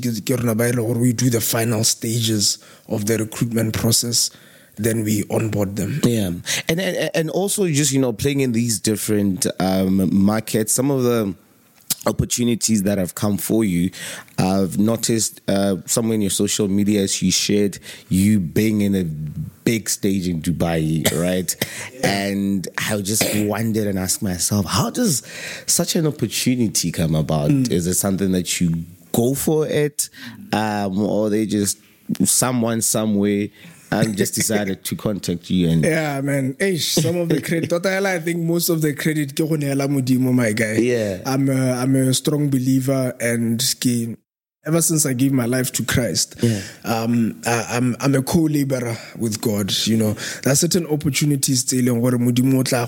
we 1.00 1.14
do 1.14 1.30
the 1.30 1.42
final 1.42 1.84
stages 1.84 2.58
of 2.88 3.06
the 3.06 3.18
recruitment 3.18 3.74
process 3.74 4.30
then 4.76 5.04
we 5.04 5.24
onboard 5.30 5.76
them. 5.76 6.00
Yeah, 6.04 6.32
and 6.68 6.80
and, 6.80 7.12
and 7.14 7.30
also 7.30 7.68
just 7.68 7.92
you 7.92 8.02
know 8.02 8.14
playing 8.14 8.40
in 8.40 8.54
these 8.54 8.80
different 8.80 9.46
um, 9.60 10.10
markets, 10.14 10.74
some 10.74 10.90
of 10.92 11.04
the 11.04 11.36
opportunities 12.06 12.84
that 12.84 12.98
have 12.98 13.16
come 13.16 13.38
for 13.38 13.64
you. 13.64 13.92
I've 14.38 14.78
noticed 14.78 15.42
uh, 15.48 15.78
somewhere 15.86 16.16
in 16.16 16.22
your 16.22 16.30
social 16.30 16.68
media 16.68 17.02
as 17.02 17.22
you 17.22 17.32
shared 17.32 17.80
you 18.10 18.40
being 18.40 18.82
in 18.82 18.96
a 18.96 19.04
big 19.04 19.90
stage 19.90 20.28
in 20.28 20.42
Dubai, 20.42 21.06
right? 21.22 21.56
and 22.04 22.68
I 22.78 22.98
just 23.02 23.24
wondered 23.48 23.88
and 23.88 23.98
asked 23.98 24.22
myself, 24.22 24.66
how 24.66 24.90
does 24.90 25.26
such 25.68 25.96
an 25.96 26.06
opportunity 26.08 26.92
come 26.92 27.16
about? 27.16 27.50
Mm. 27.50 27.72
Is 27.72 27.88
it 27.88 27.96
something 27.96 28.32
that 28.34 28.60
you 28.60 28.84
go 29.14 29.34
for 29.34 29.68
it, 29.68 30.10
um, 30.52 31.00
or 31.00 31.30
they 31.30 31.46
just 31.46 31.78
someone 32.26 32.82
somewhere 32.82 33.48
and 34.02 34.18
just 34.18 34.36
decided 34.36 34.84
to 34.84 34.96
contact 34.96 35.50
you 35.50 35.70
and 35.70 35.84
yeah 35.84 36.22
man. 36.22 36.56
Hey, 36.60 36.78
some 36.78 37.18
of 37.18 37.30
the 37.30 37.42
credit 37.42 37.72
I 38.08 38.20
think 38.20 38.40
most 38.40 38.70
of 38.70 38.82
the 38.82 38.94
credit 38.94 39.36
my 40.34 40.52
guy. 40.54 40.74
Yeah. 40.74 41.22
I'm 41.26 41.50
a, 41.50 41.74
I'm 41.74 41.96
a 41.96 42.14
strong 42.14 42.50
believer 42.50 43.14
and 43.20 43.62
ever 44.66 44.82
since 44.82 45.06
I 45.06 45.12
gave 45.12 45.34
my 45.34 45.46
life 45.46 45.72
to 45.74 45.84
Christ, 45.84 46.36
yeah. 46.42 46.62
um, 46.86 47.42
I, 47.46 47.76
am 47.76 47.96
I'm, 48.00 48.14
I'm 48.14 48.16
a 48.16 48.24
co-laborer 48.24 48.96
with 49.18 49.42
God. 49.42 49.74
You 49.86 49.98
know, 49.98 50.14
there 50.44 50.54
are 50.54 50.56
certain 50.56 50.88
opportunities 50.88 51.60
still 51.62 51.90
on 51.90 52.02
what 52.02 52.14
a 52.14 52.18
mudimota. 52.18 52.84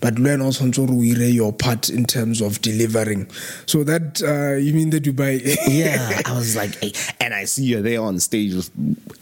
but 0.00 0.18
learn 0.18 0.42
also 0.42 0.70
to 0.70 0.82
your 0.82 1.52
part 1.52 1.88
in 1.88 2.04
terms 2.04 2.42
of 2.42 2.60
delivering. 2.60 3.30
So 3.66 3.84
that 3.84 4.22
uh, 4.22 4.56
you 4.56 4.74
mean 4.74 4.90
the 4.90 5.00
Dubai? 5.00 5.56
yeah, 5.68 6.20
I 6.26 6.34
was 6.34 6.56
like, 6.56 6.74
hey, 6.76 6.92
and 7.20 7.32
I 7.32 7.44
see 7.44 7.64
you 7.64 7.80
there 7.80 8.02
on 8.02 8.20
stage 8.20 8.54
with 8.54 8.70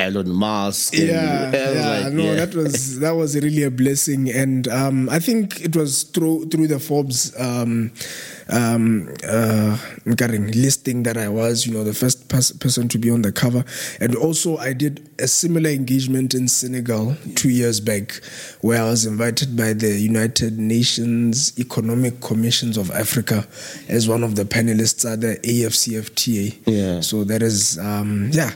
Elon 0.01 0.31
Musk. 0.31 0.95
And, 0.95 1.09
yeah, 1.09 1.53
yeah, 1.53 2.01
like, 2.05 2.13
no, 2.15 2.23
yeah. 2.25 2.35
that 2.35 2.55
was 2.55 2.99
that 2.99 3.13
was 3.13 3.37
really 3.37 3.63
a 3.63 3.71
blessing, 3.71 4.31
and 4.31 4.67
um, 4.69 5.09
I 5.09 5.21
think 5.21 5.61
it 5.61 5.77
was 5.77 6.03
through 6.03 6.47
through 6.47 6.67
the 6.67 6.81
Forbes. 6.81 7.39
Um, 7.39 7.93
um, 8.49 9.15
uh, 9.27 9.79
listing 10.07 11.03
that 11.03 11.17
I 11.17 11.29
was, 11.29 11.67
you 11.67 11.75
know, 11.75 11.85
the 11.85 11.95
first 11.95 12.29
pers- 12.29 12.53
person 12.53 12.89
to 12.89 12.99
be 12.99 13.11
on 13.11 13.23
the 13.23 13.33
cover. 13.33 13.65
And 14.01 14.15
also, 14.17 14.57
I 14.57 14.73
did 14.73 15.09
a 15.19 15.29
similar 15.29 15.71
engagement 15.71 16.35
in 16.35 16.49
Senegal 16.49 17.17
two 17.35 17.51
years 17.51 17.81
back, 17.81 18.21
where 18.61 18.83
I 18.83 18.85
was 18.85 19.07
invited 19.07 19.57
by 19.57 19.73
the 19.73 19.99
United 19.99 20.59
Nations 20.59 21.59
Economic 21.59 22.21
Commissions 22.21 22.77
of 22.77 22.91
Africa 22.91 23.47
as 23.89 24.09
one 24.09 24.25
of 24.25 24.35
the 24.35 24.45
panelists 24.45 25.11
at 25.11 25.21
the 25.21 25.37
AFCFTA. 25.43 26.59
Yeah. 26.67 27.01
So 27.01 27.25
that 27.25 27.43
is, 27.43 27.79
um, 27.79 28.31
yeah, 28.33 28.53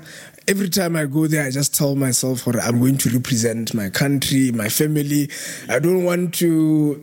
every 0.48 0.68
time 0.68 0.96
I 0.96 1.06
go 1.06 1.26
there, 1.26 1.44
I 1.44 1.50
just 1.50 1.74
tell 1.74 1.94
myself, 1.94 2.46
I'm 2.46 2.78
going 2.80 2.98
to 2.98 3.10
represent 3.10 3.74
my 3.74 3.88
country, 3.90 4.52
my 4.52 4.68
family. 4.68 5.30
I 5.68 5.78
don't 5.78 6.04
want 6.04 6.34
to 6.34 7.02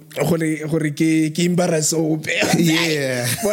embarrass 1.40 1.94
Yeah. 2.58 3.26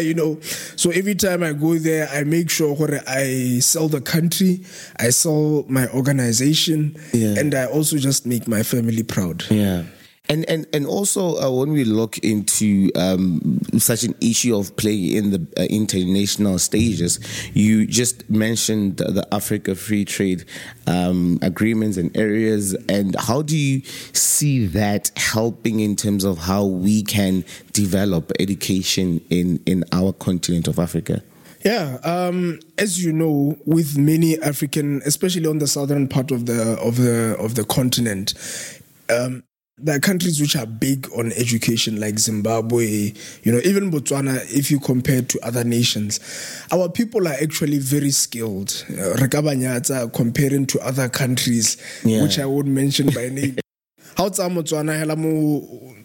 you 0.00 0.14
know. 0.14 0.38
So 0.76 0.90
every 0.90 1.14
time 1.14 1.42
I 1.42 1.52
go 1.52 1.78
there, 1.78 2.08
I 2.12 2.24
make 2.24 2.50
sure 2.50 2.74
I 3.08 3.58
sell 3.60 3.88
the 3.88 4.00
country, 4.00 4.60
I 4.98 5.10
sell 5.10 5.64
my 5.68 5.88
organization, 5.88 6.96
Yeah. 7.12 7.38
and 7.38 7.54
I 7.54 7.66
also 7.66 7.96
just 7.96 8.26
make 8.26 8.46
my 8.46 8.62
family 8.62 9.02
proud. 9.02 9.44
Yeah. 9.50 9.84
And 10.26 10.48
and 10.48 10.66
and 10.72 10.86
also 10.86 11.36
uh, 11.36 11.50
when 11.50 11.72
we 11.72 11.84
look 11.84 12.16
into 12.18 12.90
um, 12.96 13.60
such 13.76 14.04
an 14.04 14.14
issue 14.22 14.56
of 14.56 14.74
playing 14.76 15.12
in 15.12 15.30
the 15.32 15.46
uh, 15.58 15.64
international 15.64 16.58
stages, 16.58 17.20
you 17.52 17.86
just 17.86 18.28
mentioned 18.30 18.96
the 18.96 19.26
Africa 19.32 19.74
Free 19.74 20.06
Trade 20.06 20.46
um, 20.86 21.38
agreements 21.42 21.98
and 21.98 22.16
areas. 22.16 22.72
And 22.88 23.14
how 23.16 23.42
do 23.42 23.54
you 23.54 23.82
see 24.14 24.66
that 24.68 25.10
helping 25.16 25.80
in 25.80 25.94
terms 25.94 26.24
of 26.24 26.38
how 26.38 26.64
we 26.64 27.02
can 27.02 27.44
develop 27.74 28.32
education 28.40 29.20
in 29.28 29.60
in 29.66 29.84
our 29.92 30.14
continent 30.14 30.68
of 30.68 30.78
Africa? 30.78 31.22
Yeah, 31.64 31.98
um, 32.02 32.60
as 32.78 33.02
you 33.02 33.12
know, 33.12 33.58
with 33.66 33.98
many 33.98 34.40
African, 34.40 35.02
especially 35.04 35.46
on 35.46 35.58
the 35.58 35.66
southern 35.66 36.08
part 36.08 36.30
of 36.30 36.46
the 36.46 36.78
of 36.78 36.96
the 36.96 37.36
of 37.38 37.56
the 37.56 37.64
continent, 37.64 38.32
um, 39.10 39.42
there 39.78 39.96
are 39.96 40.00
countries 40.00 40.40
which 40.40 40.54
are 40.54 40.66
big 40.66 41.08
on 41.16 41.32
education, 41.32 41.98
like 41.98 42.18
Zimbabwe, 42.18 43.12
you 43.42 43.52
know, 43.52 43.58
even 43.64 43.90
Botswana, 43.90 44.38
if 44.52 44.70
you 44.70 44.78
compare 44.78 45.22
to 45.22 45.40
other 45.42 45.64
nations. 45.64 46.20
Our 46.70 46.88
people 46.88 47.26
are 47.26 47.34
actually 47.42 47.78
very 47.78 48.12
skilled. 48.12 48.84
Uh, 48.96 50.06
comparing 50.12 50.66
to 50.66 50.80
other 50.80 51.08
countries, 51.08 51.76
Yeah. 52.04 52.22
which 52.22 52.38
I 52.38 52.46
won't 52.46 52.68
mention 52.68 53.08
by 53.08 53.28
name. 53.30 53.56
How 54.24 54.30
tsa 54.30 54.48
motswana 54.48 54.96
hela 54.98 55.16
mo 55.16 55.60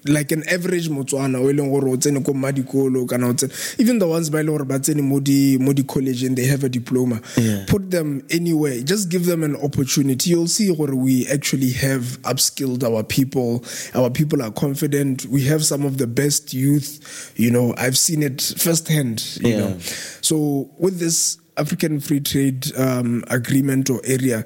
like 0.06 0.34
an 0.34 0.44
average 0.50 0.90
motswana 0.90 1.40
o 1.40 1.50
e 1.50 1.54
leng 1.54 1.72
gore 1.72 1.88
o 1.90 1.96
tsene 1.96 2.22
ko 2.26 2.34
madikolo 2.34 3.08
kana 3.08 3.28
o 3.30 3.34
tsene 3.34 3.50
even 3.80 3.98
the 3.98 4.06
ones 4.08 4.30
ba 4.30 4.40
e 4.40 4.44
leng 4.44 4.58
gore 4.58 4.66
ba 4.66 4.78
tsene 4.78 5.02
mo 5.02 5.22
di 5.22 5.58
mo 5.58 5.72
di 5.72 5.84
college 5.84 6.24
and 6.24 6.36
they 6.38 6.46
have 6.46 6.66
a 6.66 6.70
diploma. 6.70 7.22
Yeah. 7.38 7.64
put 7.68 7.92
them 7.92 8.22
anywhere. 8.30 8.82
Just 8.82 9.08
give 9.10 9.26
them 9.26 9.42
an 9.44 9.56
opportunity. 9.56 10.32
You'll 10.32 10.48
see 10.50 10.70
what 10.70 10.94
we 10.94 11.28
actually 11.28 11.72
have 11.72 12.20
upskilled 12.24 12.84
our 12.84 13.04
people. 13.04 13.64
Our 13.96 14.10
people 14.10 14.42
are 14.42 14.52
confident. 14.52 15.26
We 15.28 15.46
have 15.46 15.64
some 15.64 15.86
of 15.86 15.98
the 15.98 16.08
best 16.08 16.54
youth. 16.54 17.32
You 17.38 17.52
know 17.52 17.74
i've 17.78 17.98
seen 17.98 18.22
it 18.22 18.42
firsthand 18.58 19.24
you 19.42 19.50
Yeah. 19.50 19.58
know. 19.60 19.78
So 20.20 20.70
with 20.78 21.00
this 21.00 21.38
african 21.56 22.02
free 22.02 22.20
trade 22.20 22.68
um, 22.78 23.24
agreement 23.30 23.90
or 23.90 24.02
area 24.04 24.44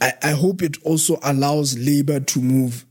I, 0.00 0.12
I 0.22 0.30
hope 0.30 0.62
it 0.62 0.76
also 0.84 1.18
allows 1.22 1.78
labor 1.78 2.20
to 2.20 2.40
move 2.40 2.84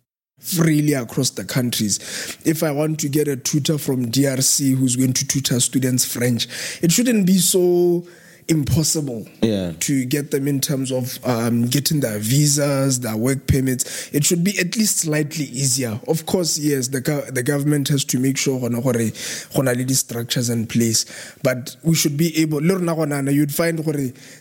freely 0.43 0.93
across 0.93 1.32
the 1.32 1.45
countries. 1.45 1.99
If 2.45 2.63
I 2.63 2.71
want 2.71 2.99
to 2.99 3.10
get 3.10 3.27
a 3.27 3.36
tutor 3.38 3.77
from 3.77 4.08
DRC 4.12 4.75
who's 4.75 4.95
going 4.95 5.13
to 5.13 5.27
tutor 5.27 5.60
students 5.60 6.06
French, 6.06 6.47
it 6.84 6.91
shouldn't 6.91 7.25
be 7.25 7.38
so 7.38 8.06
impossible 8.49 9.25
Yeah. 9.41 9.71
to 9.79 10.03
get 10.03 10.32
them 10.32 10.49
in 10.49 10.60
terms 10.60 10.91
of 10.91 11.17
um, 11.23 11.65
getting 11.67 12.01
their 12.01 12.19
visas, 12.19 12.99
their 12.99 13.15
work 13.15 13.47
permits. 13.47 14.10
It 14.13 14.25
should 14.25 14.43
be 14.43 14.60
at 14.60 14.75
least 14.75 14.97
slightly 14.97 15.45
easier. 15.45 15.97
Of 16.10 16.25
course, 16.25 16.58
yes, 16.58 16.89
the 16.89 16.99
go- 16.99 17.23
the 17.32 17.41
government 17.41 17.88
has 17.88 18.03
to 18.06 18.19
make 18.19 18.38
sure 18.38 18.60
hona 18.60 18.84
gore 18.84 19.12
go 19.56 19.62
na 19.62 19.71
le 19.71 19.86
di-structures 19.86 20.49
in 20.49 20.67
place, 20.67 21.06
but 21.41 21.77
we 21.84 21.95
should 21.95 22.17
be 22.17 22.38
able. 22.41 22.60
le 22.62 22.75
rona 22.75 22.93
gona 22.93 23.23
na, 23.23 23.32
You'd 23.32 23.56
find 23.56 23.79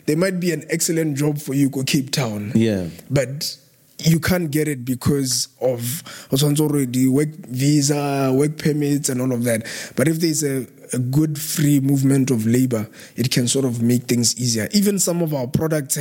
there 0.06 0.16
might 0.16 0.40
be 0.40 0.50
an 0.50 0.64
excellent 0.68 1.16
job 1.16 1.38
for 1.38 1.54
you 1.54 1.70
go 1.70 1.84
Cape 1.84 2.10
Town, 2.10 2.50
Yeah. 2.56 2.88
but 3.08 3.56
you 4.06 4.20
can't 4.20 4.50
get 4.50 4.68
it 4.68 4.84
because 4.84 5.48
of 5.60 6.02
already 6.60 7.08
work 7.08 7.28
visa, 7.46 8.32
work 8.34 8.58
permits, 8.58 9.08
and 9.08 9.20
all 9.20 9.32
of 9.32 9.44
that. 9.44 9.66
But 9.96 10.08
if 10.08 10.20
there's 10.20 10.42
a, 10.42 10.66
a 10.92 10.98
good 10.98 11.40
free 11.40 11.80
movement 11.80 12.30
of 12.30 12.46
labor, 12.46 12.88
it 13.16 13.30
can 13.30 13.48
sort 13.48 13.64
of 13.64 13.82
make 13.82 14.04
things 14.04 14.38
easier. 14.38 14.68
Even 14.72 14.98
some 14.98 15.22
of 15.22 15.34
our 15.34 15.46
products, 15.46 15.96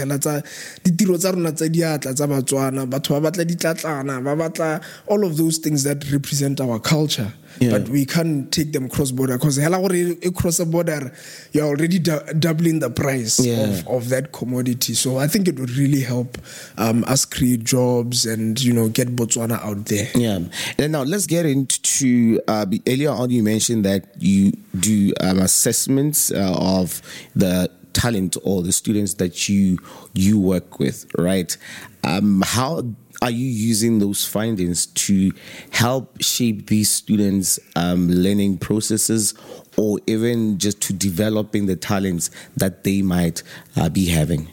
all 5.07 5.25
of 5.25 5.37
those 5.37 5.57
things 5.57 5.83
that 5.83 6.11
represent 6.11 6.61
our 6.61 6.79
culture. 6.79 7.33
Yeah. 7.59 7.71
But 7.71 7.89
we 7.89 8.05
can't 8.05 8.51
take 8.51 8.71
them 8.71 8.89
cross 8.89 9.11
border 9.11 9.37
because 9.37 9.55
hela 9.57 9.77
already 9.77 10.17
e 10.25 10.31
cross 10.31 10.59
a 10.59 10.65
border, 10.65 11.11
you're 11.51 11.65
already 11.65 11.99
du- 11.99 12.33
doubling 12.39 12.79
the 12.79 12.89
price 12.89 13.39
Yeah. 13.39 13.63
of 13.69 13.87
of 13.87 14.09
that 14.09 14.31
commodity. 14.31 14.93
So 14.93 15.17
I 15.17 15.27
think 15.27 15.47
it 15.47 15.59
would 15.59 15.71
really 15.71 16.01
help 16.01 16.37
um, 16.77 17.03
us 17.07 17.25
create 17.25 17.63
jobs 17.63 18.25
and 18.25 18.61
you 18.61 18.73
know 18.73 18.89
get 18.89 19.15
Botswana 19.15 19.61
out 19.63 19.85
there. 19.85 20.09
Yeah. 20.15 20.39
And 20.77 20.91
now 20.93 21.03
let's 21.03 21.27
get 21.27 21.45
into 21.45 22.39
uh, 22.47 22.65
earlier 22.87 23.11
on. 23.11 23.29
You 23.29 23.43
mentioned 23.43 23.85
that 23.85 24.15
you 24.19 24.53
do 24.79 25.13
um, 25.21 25.39
assessments 25.39 26.31
uh, 26.31 26.55
of 26.57 27.01
the 27.35 27.69
talent 27.93 28.37
or 28.43 28.63
the 28.63 28.71
students 28.71 29.15
that 29.15 29.49
you 29.49 29.77
you 30.13 30.39
work 30.39 30.79
with, 30.79 31.05
right? 31.17 31.55
Um, 32.03 32.41
how 32.45 32.83
are 33.21 33.29
you 33.29 33.45
using 33.45 33.99
those 33.99 34.25
findings 34.25 34.87
to 34.87 35.31
help 35.69 36.21
shape 36.21 36.67
these 36.67 36.89
students' 36.89 37.59
um, 37.75 38.09
learning 38.09 38.57
processes, 38.57 39.35
or 39.77 39.99
even 40.07 40.57
just 40.57 40.81
to 40.81 40.93
developing 40.93 41.67
the 41.67 41.75
talents 41.75 42.31
that 42.57 42.83
they 42.83 43.03
might 43.03 43.43
uh, 43.75 43.89
be 43.89 44.07
having? 44.07 44.47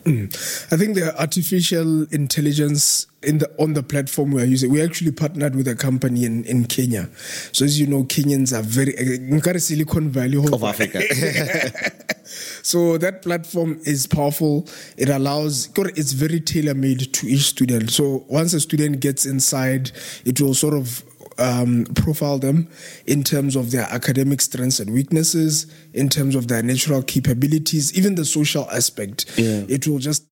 I 0.71 0.77
think 0.77 0.95
the 0.97 1.15
artificial 1.19 2.03
intelligence 2.13 3.07
in 3.23 3.39
the 3.39 3.51
on 3.59 3.73
the 3.73 3.83
platform 3.83 4.33
we 4.33 4.43
are 4.43 4.47
using, 4.47 4.71
we 4.71 4.83
actually 4.83 5.13
partnered 5.13 5.57
with 5.57 5.67
a 5.67 5.75
company 5.75 6.25
in, 6.25 6.45
in 6.45 6.67
Kenya. 6.67 7.09
So 7.53 7.65
as 7.65 7.81
you 7.81 7.87
know, 7.87 8.05
Kenyans 8.05 8.57
are 8.57 8.63
very 8.63 8.93
nkare 8.93 9.61
Silicon 9.61 10.11
Valley 10.11 10.37
Of 10.37 10.63
Africa. 10.63 11.03
so 12.69 12.99
that 12.99 13.23
platform 13.23 13.81
is 13.87 14.07
powerful. 14.07 14.69
It 14.99 15.09
allows 15.09 15.71
it's 15.75 16.13
very 16.13 16.39
tailor 16.39 16.75
made 16.75 17.15
to 17.15 17.27
each 17.27 17.45
student. 17.45 17.91
So 17.91 18.27
once 18.29 18.53
a 18.53 18.61
student 18.61 19.01
gets 19.01 19.25
inside, 19.25 19.91
it 20.27 20.39
will 20.39 20.53
sort 20.53 20.75
of 20.75 21.03
um, 21.39 21.87
profile 21.95 22.39
them 22.39 22.69
in 23.07 23.25
terms 23.25 23.57
of 23.57 23.71
their 23.71 23.85
academic 23.85 24.43
strengths 24.43 24.81
and 24.81 24.93
weaknesses, 24.93 25.67
in 25.95 26.11
terms 26.11 26.35
of 26.35 26.49
their 26.49 26.63
natural 26.63 27.03
capabilities, 27.03 27.97
even 27.97 28.17
the 28.17 28.27
social 28.27 28.69
aspect. 28.71 29.39
Yeah. 29.39 29.65
It 29.67 29.87
will 29.87 29.99
just 29.99 30.28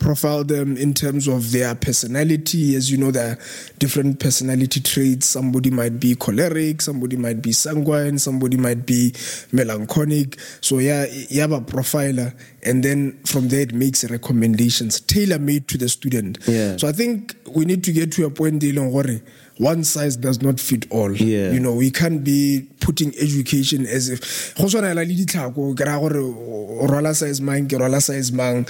profile 0.00 0.42
them 0.42 0.76
in 0.76 0.94
terms 0.94 1.28
of 1.28 1.52
their 1.52 1.74
personality. 1.76 2.74
As 2.74 2.90
you 2.90 2.98
know, 2.98 3.12
there 3.12 3.32
are 3.32 3.38
different 3.78 4.18
personality 4.18 4.80
traits. 4.80 5.26
Somebody 5.26 5.70
might 5.70 6.00
be 6.00 6.16
choleric, 6.16 6.82
somebody 6.82 7.16
might 7.16 7.40
be 7.40 7.52
sanguine, 7.52 8.18
somebody 8.18 8.56
might 8.56 8.84
be 8.84 9.14
melancholic. 9.52 10.40
So 10.60 10.78
yeah, 10.78 11.06
you 11.06 11.40
have 11.40 11.52
a 11.52 11.60
profiler, 11.60 12.34
and 12.64 12.82
then 12.82 13.20
from 13.24 13.48
there 13.48 13.60
it 13.60 13.72
makes 13.72 14.02
recommendations 14.10 15.00
tailor 15.00 15.38
made 15.38 15.68
to 15.68 15.78
the 15.78 15.88
student. 15.88 16.38
Yeah. 16.48 16.76
So 16.76 16.88
I 16.88 16.92
think 16.92 17.36
we 17.54 17.64
need 17.64 17.84
to 17.84 17.92
get 17.92 18.10
to 18.12 18.24
a 18.24 18.30
point 18.30 18.60
dealing 18.60 18.90
worry. 18.90 19.22
One 19.58 19.84
size 19.84 20.16
does 20.16 20.40
not 20.40 20.58
fit 20.58 20.90
all. 20.90 21.12
Yeah. 21.12 21.52
You 21.52 21.60
know, 21.60 21.74
we 21.74 21.90
can't 21.90 22.24
be 22.24 22.66
putting 22.80 23.14
education 23.20 23.84
as 23.84 24.08
if 24.08 24.54
go 24.56 24.64
tshwana 24.64 24.94
le 24.94 25.04
ditlhako 25.04 25.74
ke 25.76 25.84
raya 25.84 26.00
gore 26.00 26.16
o 26.16 26.86
rwala 26.88 27.14
size 27.14 27.42
mang 27.42 27.68
ke 27.68 27.76
rwala 27.76 28.00
size 28.00 28.32
mang 28.32 28.64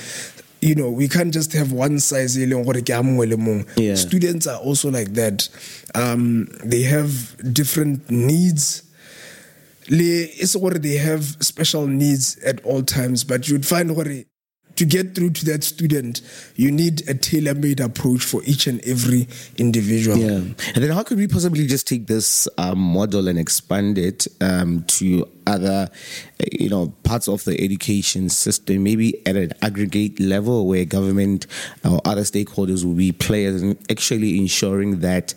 you 0.60 0.74
know 0.74 0.90
we 0.90 1.08
can't 1.08 1.32
just 1.32 1.52
have 1.52 1.72
one 1.72 1.98
size 1.98 2.36
leng 2.36 2.64
gore 2.64 2.80
ke 2.82 2.90
a 2.90 3.02
mongwe 3.02 3.28
le 3.28 3.36
mongwe. 3.36 3.66
Yeah. 3.78 3.94
students 3.94 4.46
are 4.46 4.58
also 4.58 4.90
like 4.90 5.14
that. 5.14 5.48
Um, 5.94 6.48
they 6.64 6.82
have 6.82 7.36
different 7.52 8.10
needs. 8.10 8.82
It's 9.88 10.54
e 10.54 10.58
gore 10.60 10.78
they 10.78 10.96
have 10.98 11.24
special 11.40 11.86
needs 11.86 12.38
at 12.44 12.64
all 12.64 12.82
times 12.82 13.24
but 13.24 13.48
you'd 13.48 13.66
find 13.66 13.94
gore 13.94 14.24
to 14.80 14.86
get 14.86 15.14
through 15.14 15.28
to 15.28 15.44
that 15.44 15.62
student 15.62 16.22
you 16.56 16.70
need 16.70 17.06
a 17.06 17.12
tailor-made 17.12 17.80
approach 17.80 18.24
for 18.24 18.42
each 18.44 18.66
and 18.66 18.80
every 18.86 19.28
individual 19.58 20.16
Yeah. 20.16 20.36
And 20.74 20.82
then 20.82 20.90
how 20.90 21.02
could 21.02 21.18
we 21.18 21.28
possibly 21.28 21.66
just 21.66 21.86
take 21.86 22.06
this 22.06 22.48
um, 22.56 22.78
model 22.78 23.28
and 23.28 23.38
expand 23.38 23.98
it 23.98 24.26
um, 24.40 24.84
to 24.84 25.28
other, 25.46 25.90
uh, 26.40 26.44
you 26.50 26.70
know, 26.70 26.94
parts 27.02 27.28
of 27.28 27.44
the 27.44 27.62
education 27.62 28.30
system, 28.30 28.82
maybe 28.82 29.20
at 29.26 29.36
an 29.36 29.52
aggregate 29.60 30.18
level 30.18 30.66
where 30.66 30.86
government 30.86 31.46
or 31.84 32.00
other 32.06 32.22
stakeholders 32.22 32.82
will 32.82 32.94
be 32.94 33.12
players 33.12 33.60
in 33.62 33.76
actually 33.90 34.38
ensuring 34.38 35.00
that 35.00 35.34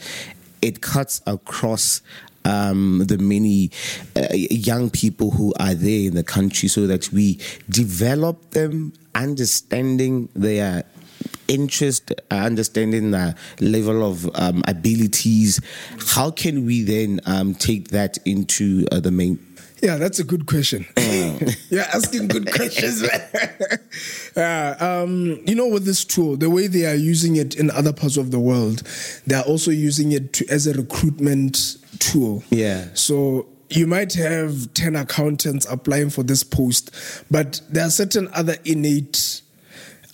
it 0.62 0.80
cuts 0.80 1.22
across 1.28 2.02
um, 2.46 3.04
the 3.08 3.18
many 3.18 3.72
uh, 4.16 4.28
young 4.34 4.90
people 4.90 5.32
who 5.32 5.54
are 5.60 5.74
there 5.74 6.08
in 6.08 6.16
the 6.16 6.24
country 6.24 6.70
so 6.70 6.88
that 6.88 7.12
we 7.12 7.40
develop 7.70 8.52
them 8.52 8.94
understanding 9.16 10.30
their 10.36 10.84
interest, 11.48 12.12
uh, 12.12 12.36
understanding 12.36 13.12
the 13.12 13.36
level 13.60 14.04
of 14.10 14.30
um, 14.36 14.64
abilities. 14.68 15.60
How 16.08 16.32
can 16.32 16.66
we 16.66 16.84
then 16.84 17.20
um, 17.26 17.54
take 17.56 17.90
that 17.90 18.18
into 18.26 18.86
uh, 18.92 19.00
the 19.00 19.12
main? 19.12 19.40
Yeah, 19.82 19.98
that's 19.98 20.18
a 20.20 20.24
good 20.24 20.46
question. 20.46 20.86
You're 21.70 21.82
asking 21.82 22.30
good 22.30 22.50
questions. 22.50 23.04
yeah, 24.38 24.78
um, 24.80 25.42
you 25.46 25.56
know, 25.56 25.68
with 25.68 25.84
this 25.84 26.06
tool, 26.06 26.38
the 26.38 26.50
way 26.50 26.68
they 26.68 26.86
are 26.86 26.96
using 26.96 27.36
it 27.36 27.56
in 27.56 27.70
other 27.70 27.92
parts 27.92 28.16
of 28.16 28.32
the 28.32 28.40
world, 28.40 28.84
they 29.28 29.36
are 29.36 29.44
also 29.44 29.72
using 29.72 30.14
it 30.14 30.32
to, 30.34 30.48
as 30.48 30.68
a 30.68 30.74
recruitment 30.74 31.76
tool. 32.00 32.46
Yeah. 32.50 32.88
So 32.94 33.48
you 33.76 33.88
might 33.88 34.14
have 34.14 34.74
10 34.74 34.96
accountants 34.96 35.66
applying 35.70 36.10
for 36.10 36.24
this 36.24 36.44
post, 36.44 36.92
but 37.30 37.62
there 37.70 37.86
are 37.86 37.90
certain 37.90 38.30
other 38.34 38.56
innate 38.66 39.42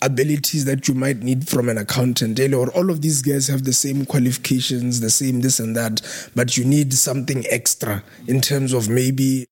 abilities 0.02 0.64
that 0.64 0.88
you 0.88 0.94
might 0.94 1.18
need 1.18 1.46
from 1.46 1.68
an 1.68 1.76
accountant 1.76 2.40
or 2.54 2.70
all 2.70 2.88
of 2.88 3.02
these 3.02 3.20
guys 3.20 3.48
have 3.48 3.64
the 3.64 3.72
same 3.74 4.06
qualifications 4.06 5.00
the 5.00 5.10
same 5.10 5.42
this 5.42 5.60
and 5.60 5.76
that 5.76 6.00
but 6.34 6.56
you 6.56 6.64
need 6.64 6.90
something 6.94 7.44
extra 7.50 8.02
in 8.26 8.40
terms 8.40 8.72
of 8.72 8.88
maybe 8.88 9.44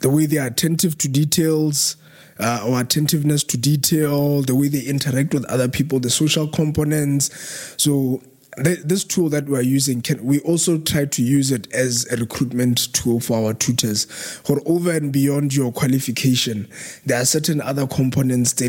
the 0.00 0.10
way 0.10 0.26
they 0.26 0.36
are 0.36 0.48
attentive 0.48 0.98
to 0.98 1.08
details 1.08 1.96
uh, 2.40 2.64
or 2.66 2.80
attentiveness 2.80 3.44
to 3.44 3.58
detail, 3.58 4.42
the 4.42 4.54
way 4.54 4.68
they 4.68 4.80
interact 4.80 5.34
with 5.34 5.44
other 5.44 5.68
people, 5.68 6.00
the 6.00 6.10
social 6.10 6.48
components. 6.48 7.30
So 7.76 8.22
this 8.56 9.04
tool 9.04 9.28
that 9.28 9.46
we're 9.46 9.60
using 9.60 10.00
can 10.02 10.24
we 10.24 10.40
also 10.40 10.78
try 10.78 11.04
to 11.04 11.22
use 11.22 11.52
it 11.52 11.72
as 11.72 12.06
a 12.12 12.16
recruitment 12.16 12.92
tool 12.92 13.20
for 13.20 13.46
our 13.46 13.54
tutors. 13.54 14.06
Or 14.48 14.60
over 14.66 14.90
and 14.90 15.12
beyond 15.12 15.54
your 15.54 15.72
qualification 15.72 16.68
there 17.06 17.20
are 17.20 17.24
certain 17.24 17.60
other 17.60 17.86
components 17.86 18.60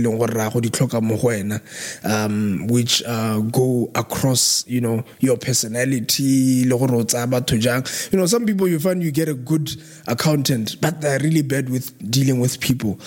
um, 2.04 2.68
which 2.68 3.04
uh, 3.04 3.40
go 3.40 3.92
across 3.96 4.68
you 4.68 4.82
know 4.82 5.04
your 5.20 5.38
personality 5.38 6.24
you 6.24 6.70
know 6.70 8.26
some 8.26 8.46
people 8.46 8.68
you 8.68 8.80
find 8.80 9.04
you 9.04 9.12
get 9.12 9.28
a 9.28 9.34
good 9.34 9.72
accountant 10.08 10.80
but 10.82 11.02
they're 11.02 11.20
really 11.20 11.42
bad 11.42 11.70
with 11.70 12.12
dealing 12.12 12.40
with 12.40 12.60
people 12.60 13.00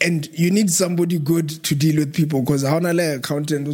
and 0.00 0.28
you 0.32 0.50
need 0.50 0.70
somebody 0.70 1.18
good 1.18 1.48
to 1.64 1.74
deal 1.74 1.96
with 1.96 2.14
people 2.14 2.40
because 2.40 2.62
how 2.62 2.78
na 2.78 2.90
accountant 2.90 3.66
o 3.68 3.72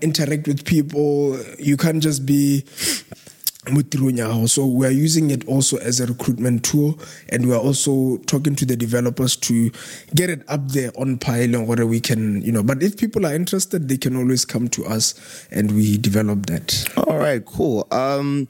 interact 0.00 0.46
with 0.46 0.64
people. 0.64 1.38
You 1.58 1.76
can't 1.76 2.02
just 2.02 2.26
be 2.26 2.64
so 4.46 4.66
we 4.66 4.86
are 4.86 4.90
using 4.90 5.30
it 5.30 5.46
also 5.46 5.76
as 5.76 6.00
a 6.00 6.06
recruitment 6.06 6.64
tool 6.64 6.98
and 7.28 7.46
we 7.46 7.54
are 7.54 7.60
also 7.60 8.16
talking 8.26 8.56
to 8.56 8.66
the 8.66 8.74
developers 8.74 9.36
to 9.36 9.70
get 10.16 10.28
it 10.28 10.42
up 10.48 10.66
there 10.68 10.90
on 10.98 11.16
pile 11.16 11.64
where 11.64 11.86
we 11.86 12.00
can 12.00 12.42
you 12.42 12.50
know. 12.50 12.64
But 12.64 12.82
if 12.82 12.96
people 12.96 13.24
are 13.24 13.34
interested 13.34 13.88
they 13.88 13.96
can 13.96 14.16
always 14.16 14.44
come 14.44 14.66
to 14.70 14.84
us 14.84 15.46
and 15.52 15.76
we 15.76 15.96
develop 15.96 16.46
that. 16.46 16.88
All 16.96 17.18
right 17.18 17.44
cool. 17.44 17.86
Um 17.92 18.48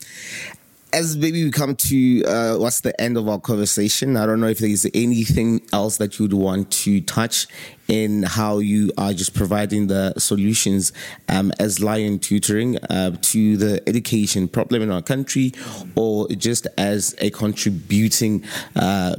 as 0.93 1.17
maybe 1.17 1.43
we 1.43 1.51
come 1.51 1.75
to 1.75 2.23
uh, 2.25 2.57
what's 2.57 2.83
the 2.83 2.99
end 3.01 3.17
of 3.17 3.29
our 3.29 3.41
conversation, 3.41 4.17
I 4.17 4.27
don't 4.27 4.41
know 4.41 4.49
if 4.49 4.59
there's 4.59 4.87
anything 4.93 5.63
else 5.73 5.97
that 5.97 6.19
you'd 6.19 6.35
want 6.35 6.71
to 6.73 7.01
touch 7.01 7.47
in 7.89 8.23
how 8.23 8.59
you 8.59 8.93
are 8.99 9.13
just 9.13 9.35
providing 9.35 9.87
the 9.87 10.13
solutions 10.19 10.93
um, 11.29 11.51
as 11.59 11.81
Lion 11.81 12.19
Tutoring 12.19 12.77
uh, 12.91 13.17
to 13.23 13.57
the 13.57 13.83
education 13.89 14.49
problem 14.49 14.83
in 14.83 14.91
our 14.91 15.03
country, 15.03 15.53
or 15.97 16.29
just 16.29 16.67
as 16.77 17.15
a 17.19 17.31
contributing 17.31 18.45
uh, 18.77 19.17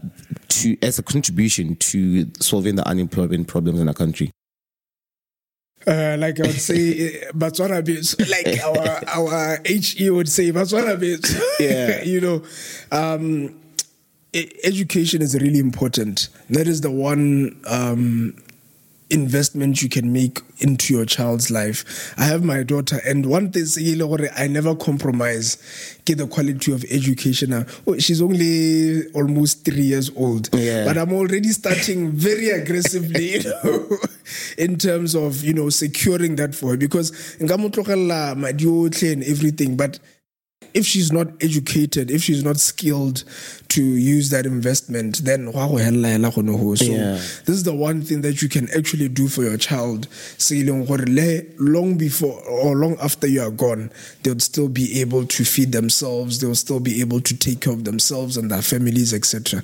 to 0.49 0.77
as 0.81 0.99
a 0.99 1.03
contribution 1.03 1.75
to 1.77 2.31
solving 2.39 2.75
the 2.75 2.87
unemployment 2.87 3.47
problems 3.47 3.79
in 3.79 3.87
our 3.87 3.93
country. 3.93 4.31
Uh, 5.85 6.15
like 6.17 6.39
I 6.39 6.43
would 6.43 6.61
say, 6.61 7.23
Batswana 7.33 7.83
bits, 7.83 8.17
like 8.29 8.63
our 8.63 9.01
our 9.07 9.59
HE 9.65 10.09
would 10.09 10.29
say, 10.29 10.51
Batswana 10.51 10.99
bits. 10.99 11.35
Yeah. 11.59 12.01
you 12.03 12.21
know, 12.21 12.43
um, 12.91 13.59
education 14.63 15.21
is 15.21 15.35
really 15.35 15.59
important. 15.59 16.29
That 16.49 16.67
is 16.67 16.81
the 16.81 16.91
one 16.91 17.59
um, 17.67 18.35
investment 19.13 19.81
you 19.81 19.89
can 19.89 20.11
make 20.11 20.41
into 20.59 20.93
your 20.93 21.05
child's 21.05 21.51
life. 21.51 22.13
I 22.17 22.25
have 22.25 22.43
my 22.43 22.63
daughter, 22.63 22.99
and 23.05 23.25
one 23.27 23.51
thing 23.51 23.63
I 24.35 24.47
never 24.47 24.75
compromise 24.75 25.57
get 26.05 26.17
the 26.17 26.27
quality 26.27 26.71
of 26.73 26.83
education. 26.89 27.53
Oh, 27.87 27.97
she's 27.99 28.21
only 28.21 29.07
almost 29.11 29.63
three 29.63 29.83
years 29.83 30.11
old, 30.15 30.49
yeah. 30.53 30.85
but 30.85 30.97
I'm 30.97 31.13
already 31.13 31.49
starting 31.49 32.11
very 32.11 32.49
aggressively, 32.49 33.33
you 33.33 33.43
know, 33.43 33.97
in 34.57 34.77
terms 34.77 35.15
of 35.15 35.43
you 35.43 35.53
know 35.53 35.69
securing 35.69 36.35
that 36.37 36.55
for 36.55 36.71
her 36.71 36.77
because 36.77 37.37
and 39.13 39.23
everything, 39.23 39.77
but 39.77 39.99
if 40.73 40.85
she's 40.85 41.11
not 41.11 41.27
educated, 41.41 42.09
if 42.09 42.23
she's 42.23 42.43
not 42.43 42.57
skilled 42.57 43.23
to 43.69 43.81
use 43.83 44.29
that 44.29 44.45
investment, 44.45 45.23
then 45.23 45.51
so 45.51 46.85
yeah. 46.85 47.11
this 47.13 47.49
is 47.49 47.63
the 47.63 47.73
one 47.73 48.01
thing 48.01 48.21
that 48.21 48.41
you 48.41 48.49
can 48.49 48.69
actually 48.75 49.09
do 49.09 49.27
for 49.27 49.43
your 49.43 49.57
child. 49.57 50.07
Long 51.57 51.97
before 51.97 52.39
or 52.43 52.75
long 52.75 52.97
after 53.01 53.27
you 53.27 53.41
are 53.41 53.51
gone, 53.51 53.91
they'll 54.23 54.39
still 54.39 54.69
be 54.69 55.01
able 55.01 55.25
to 55.25 55.43
feed 55.43 55.71
themselves, 55.71 56.39
they'll 56.39 56.55
still 56.55 56.79
be 56.79 57.01
able 57.01 57.19
to 57.21 57.35
take 57.35 57.61
care 57.61 57.73
of 57.73 57.83
themselves 57.83 58.37
and 58.37 58.51
their 58.51 58.61
families, 58.61 59.13
etc. 59.13 59.63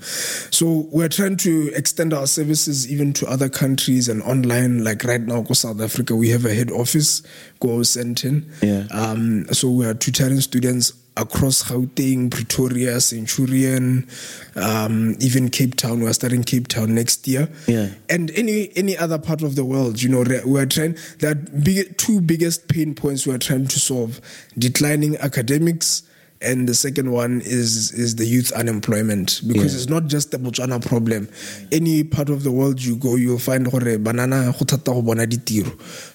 So 0.51 0.87
we're 0.91 1.09
trying 1.09 1.37
to 1.37 1.71
extend 1.75 2.13
our 2.13 2.27
services 2.27 2.91
even 2.91 3.13
to 3.13 3.27
other 3.27 3.49
countries 3.49 4.09
and 4.09 4.21
online. 4.23 4.83
Like 4.83 5.03
right 5.03 5.21
now, 5.21 5.41
go 5.41 5.53
South 5.53 5.81
Africa, 5.81 6.15
we 6.15 6.29
have 6.29 6.45
a 6.45 6.53
head 6.53 6.71
office, 6.71 7.21
go 7.59 7.79
Sentin. 7.79 8.45
Yeah. 8.61 8.87
Um, 8.91 9.45
so 9.53 9.69
we 9.69 9.85
are 9.85 9.93
tutoring 9.93 10.41
students 10.41 10.93
across 11.19 11.63
Gauteng, 11.63 12.31
Pretoria, 12.31 12.99
Centurion, 13.01 14.07
um, 14.55 15.15
even 15.19 15.49
Cape 15.49 15.75
Town. 15.75 16.01
We're 16.01 16.13
starting 16.13 16.43
Cape 16.43 16.67
Town 16.67 16.95
next 16.95 17.27
year. 17.27 17.49
Yeah. 17.67 17.89
And 18.09 18.31
any 18.31 18.71
any 18.75 18.97
other 18.97 19.19
part 19.19 19.41
of 19.41 19.55
the 19.55 19.65
world, 19.65 20.01
you 20.01 20.09
know, 20.09 20.23
we're 20.45 20.65
trying 20.65 20.97
that 21.19 21.63
big 21.63 21.97
two 21.97 22.21
biggest 22.21 22.67
pain 22.67 22.95
points 22.95 23.27
we're 23.27 23.37
trying 23.37 23.67
to 23.67 23.79
solve: 23.79 24.21
declining 24.57 25.17
academics 25.17 26.03
and 26.41 26.69
the 26.69 26.73
second 26.73 27.11
one 27.11 27.41
is 27.41 27.91
is 27.91 28.15
the 28.15 28.25
youth 28.25 28.51
unemployment 28.53 29.41
because 29.45 29.73
yeah. 29.73 29.79
it's 29.81 29.89
not 29.89 30.07
just 30.07 30.31
the 30.31 30.37
Botswana 30.37 30.85
problem. 30.85 31.27
Any 31.71 32.03
part 32.03 32.29
of 32.29 32.43
the 32.43 32.51
world 32.51 32.81
you 32.81 32.95
go, 32.95 33.15
you'll 33.15 33.39
find 33.39 33.67
hore 33.67 33.97
banana 33.97 34.53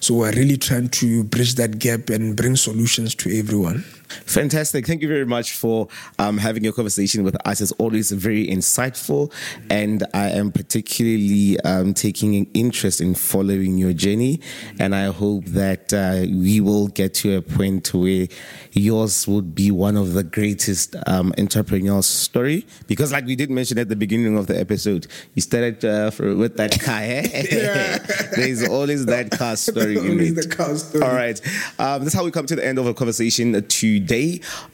So 0.00 0.14
we're 0.14 0.32
really 0.32 0.56
trying 0.56 0.88
to 0.88 1.24
bridge 1.24 1.54
that 1.56 1.78
gap 1.78 2.08
and 2.08 2.36
bring 2.36 2.56
solutions 2.56 3.14
to 3.16 3.38
everyone. 3.38 3.84
Fantastic. 4.26 4.86
Thank 4.86 5.02
you 5.02 5.08
very 5.08 5.26
much 5.26 5.52
for 5.52 5.88
um, 6.18 6.38
having 6.38 6.64
your 6.64 6.72
conversation 6.72 7.24
with 7.24 7.36
us. 7.46 7.60
It's 7.60 7.72
always 7.72 8.10
very 8.12 8.46
insightful. 8.46 9.32
And 9.70 10.04
I 10.14 10.30
am 10.30 10.52
particularly 10.52 11.60
um, 11.60 11.94
taking 11.94 12.36
an 12.36 12.46
interest 12.54 13.00
in 13.00 13.14
following 13.14 13.78
your 13.78 13.92
journey. 13.92 14.40
And 14.78 14.94
I 14.94 15.06
hope 15.06 15.44
that 15.46 15.92
uh, 15.92 16.26
we 16.28 16.60
will 16.60 16.88
get 16.88 17.14
to 17.14 17.36
a 17.36 17.42
point 17.42 17.92
where 17.92 18.28
yours 18.72 19.26
would 19.28 19.54
be 19.54 19.70
one 19.70 19.96
of 19.96 20.14
the 20.14 20.22
greatest 20.22 20.96
um, 21.06 21.32
entrepreneurial 21.38 22.04
story. 22.04 22.66
Because, 22.86 23.12
like 23.12 23.26
we 23.26 23.36
did 23.36 23.50
mention 23.50 23.78
at 23.78 23.88
the 23.88 23.96
beginning 23.96 24.36
of 24.36 24.46
the 24.46 24.58
episode, 24.58 25.06
you 25.34 25.42
started 25.42 25.84
uh, 25.84 26.10
for, 26.10 26.34
with 26.34 26.56
that 26.56 26.80
car. 26.80 27.00
Eh? 27.02 27.98
There's 28.36 28.66
always 28.68 29.06
that 29.06 29.30
car 29.30 29.56
story. 29.56 29.96
always 29.98 30.34
the 30.34 30.54
car 30.54 30.76
story. 30.76 31.04
All 31.04 31.14
right. 31.14 31.40
Um, 31.78 32.02
that's 32.04 32.14
how 32.14 32.24
we 32.24 32.30
come 32.30 32.46
to 32.46 32.56
the 32.56 32.64
end 32.64 32.78
of 32.78 32.86
a 32.86 32.94
conversation 32.94 33.52
today 33.68 34.03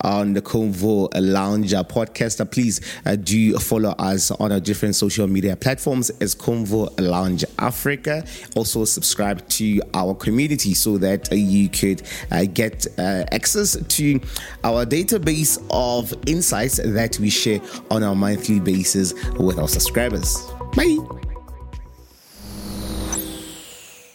on 0.02 0.32
the 0.32 0.42
Convo 0.42 1.08
Lounge 1.14 1.72
podcast. 1.72 2.40
Uh, 2.40 2.44
please 2.44 2.80
uh, 3.06 3.16
do 3.16 3.58
follow 3.58 3.90
us 3.90 4.30
on 4.32 4.52
our 4.52 4.60
different 4.60 4.94
social 4.94 5.26
media 5.26 5.56
platforms 5.56 6.10
as 6.20 6.34
Convo 6.34 6.88
Lounge 7.00 7.44
Africa. 7.58 8.24
Also, 8.56 8.84
subscribe 8.84 9.46
to 9.48 9.80
our 9.94 10.14
community 10.14 10.74
so 10.74 10.98
that 10.98 11.30
uh, 11.32 11.34
you 11.34 11.68
could 11.68 12.02
uh, 12.30 12.44
get 12.52 12.86
uh, 12.98 13.24
access 13.32 13.76
to 13.88 14.20
our 14.64 14.84
database 14.84 15.62
of 15.70 16.12
insights 16.26 16.76
that 16.76 17.18
we 17.18 17.30
share 17.30 17.60
on 17.90 18.02
a 18.02 18.14
monthly 18.14 18.60
basis 18.60 19.14
with 19.38 19.58
our 19.58 19.68
subscribers. 19.68 20.36
Bye. 20.74 20.98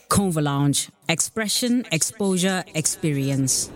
Convo 0.09 0.41
Lounge 0.41 0.89
Expression, 1.09 1.85
Exposure, 1.91 2.63
Experience. 2.73 3.69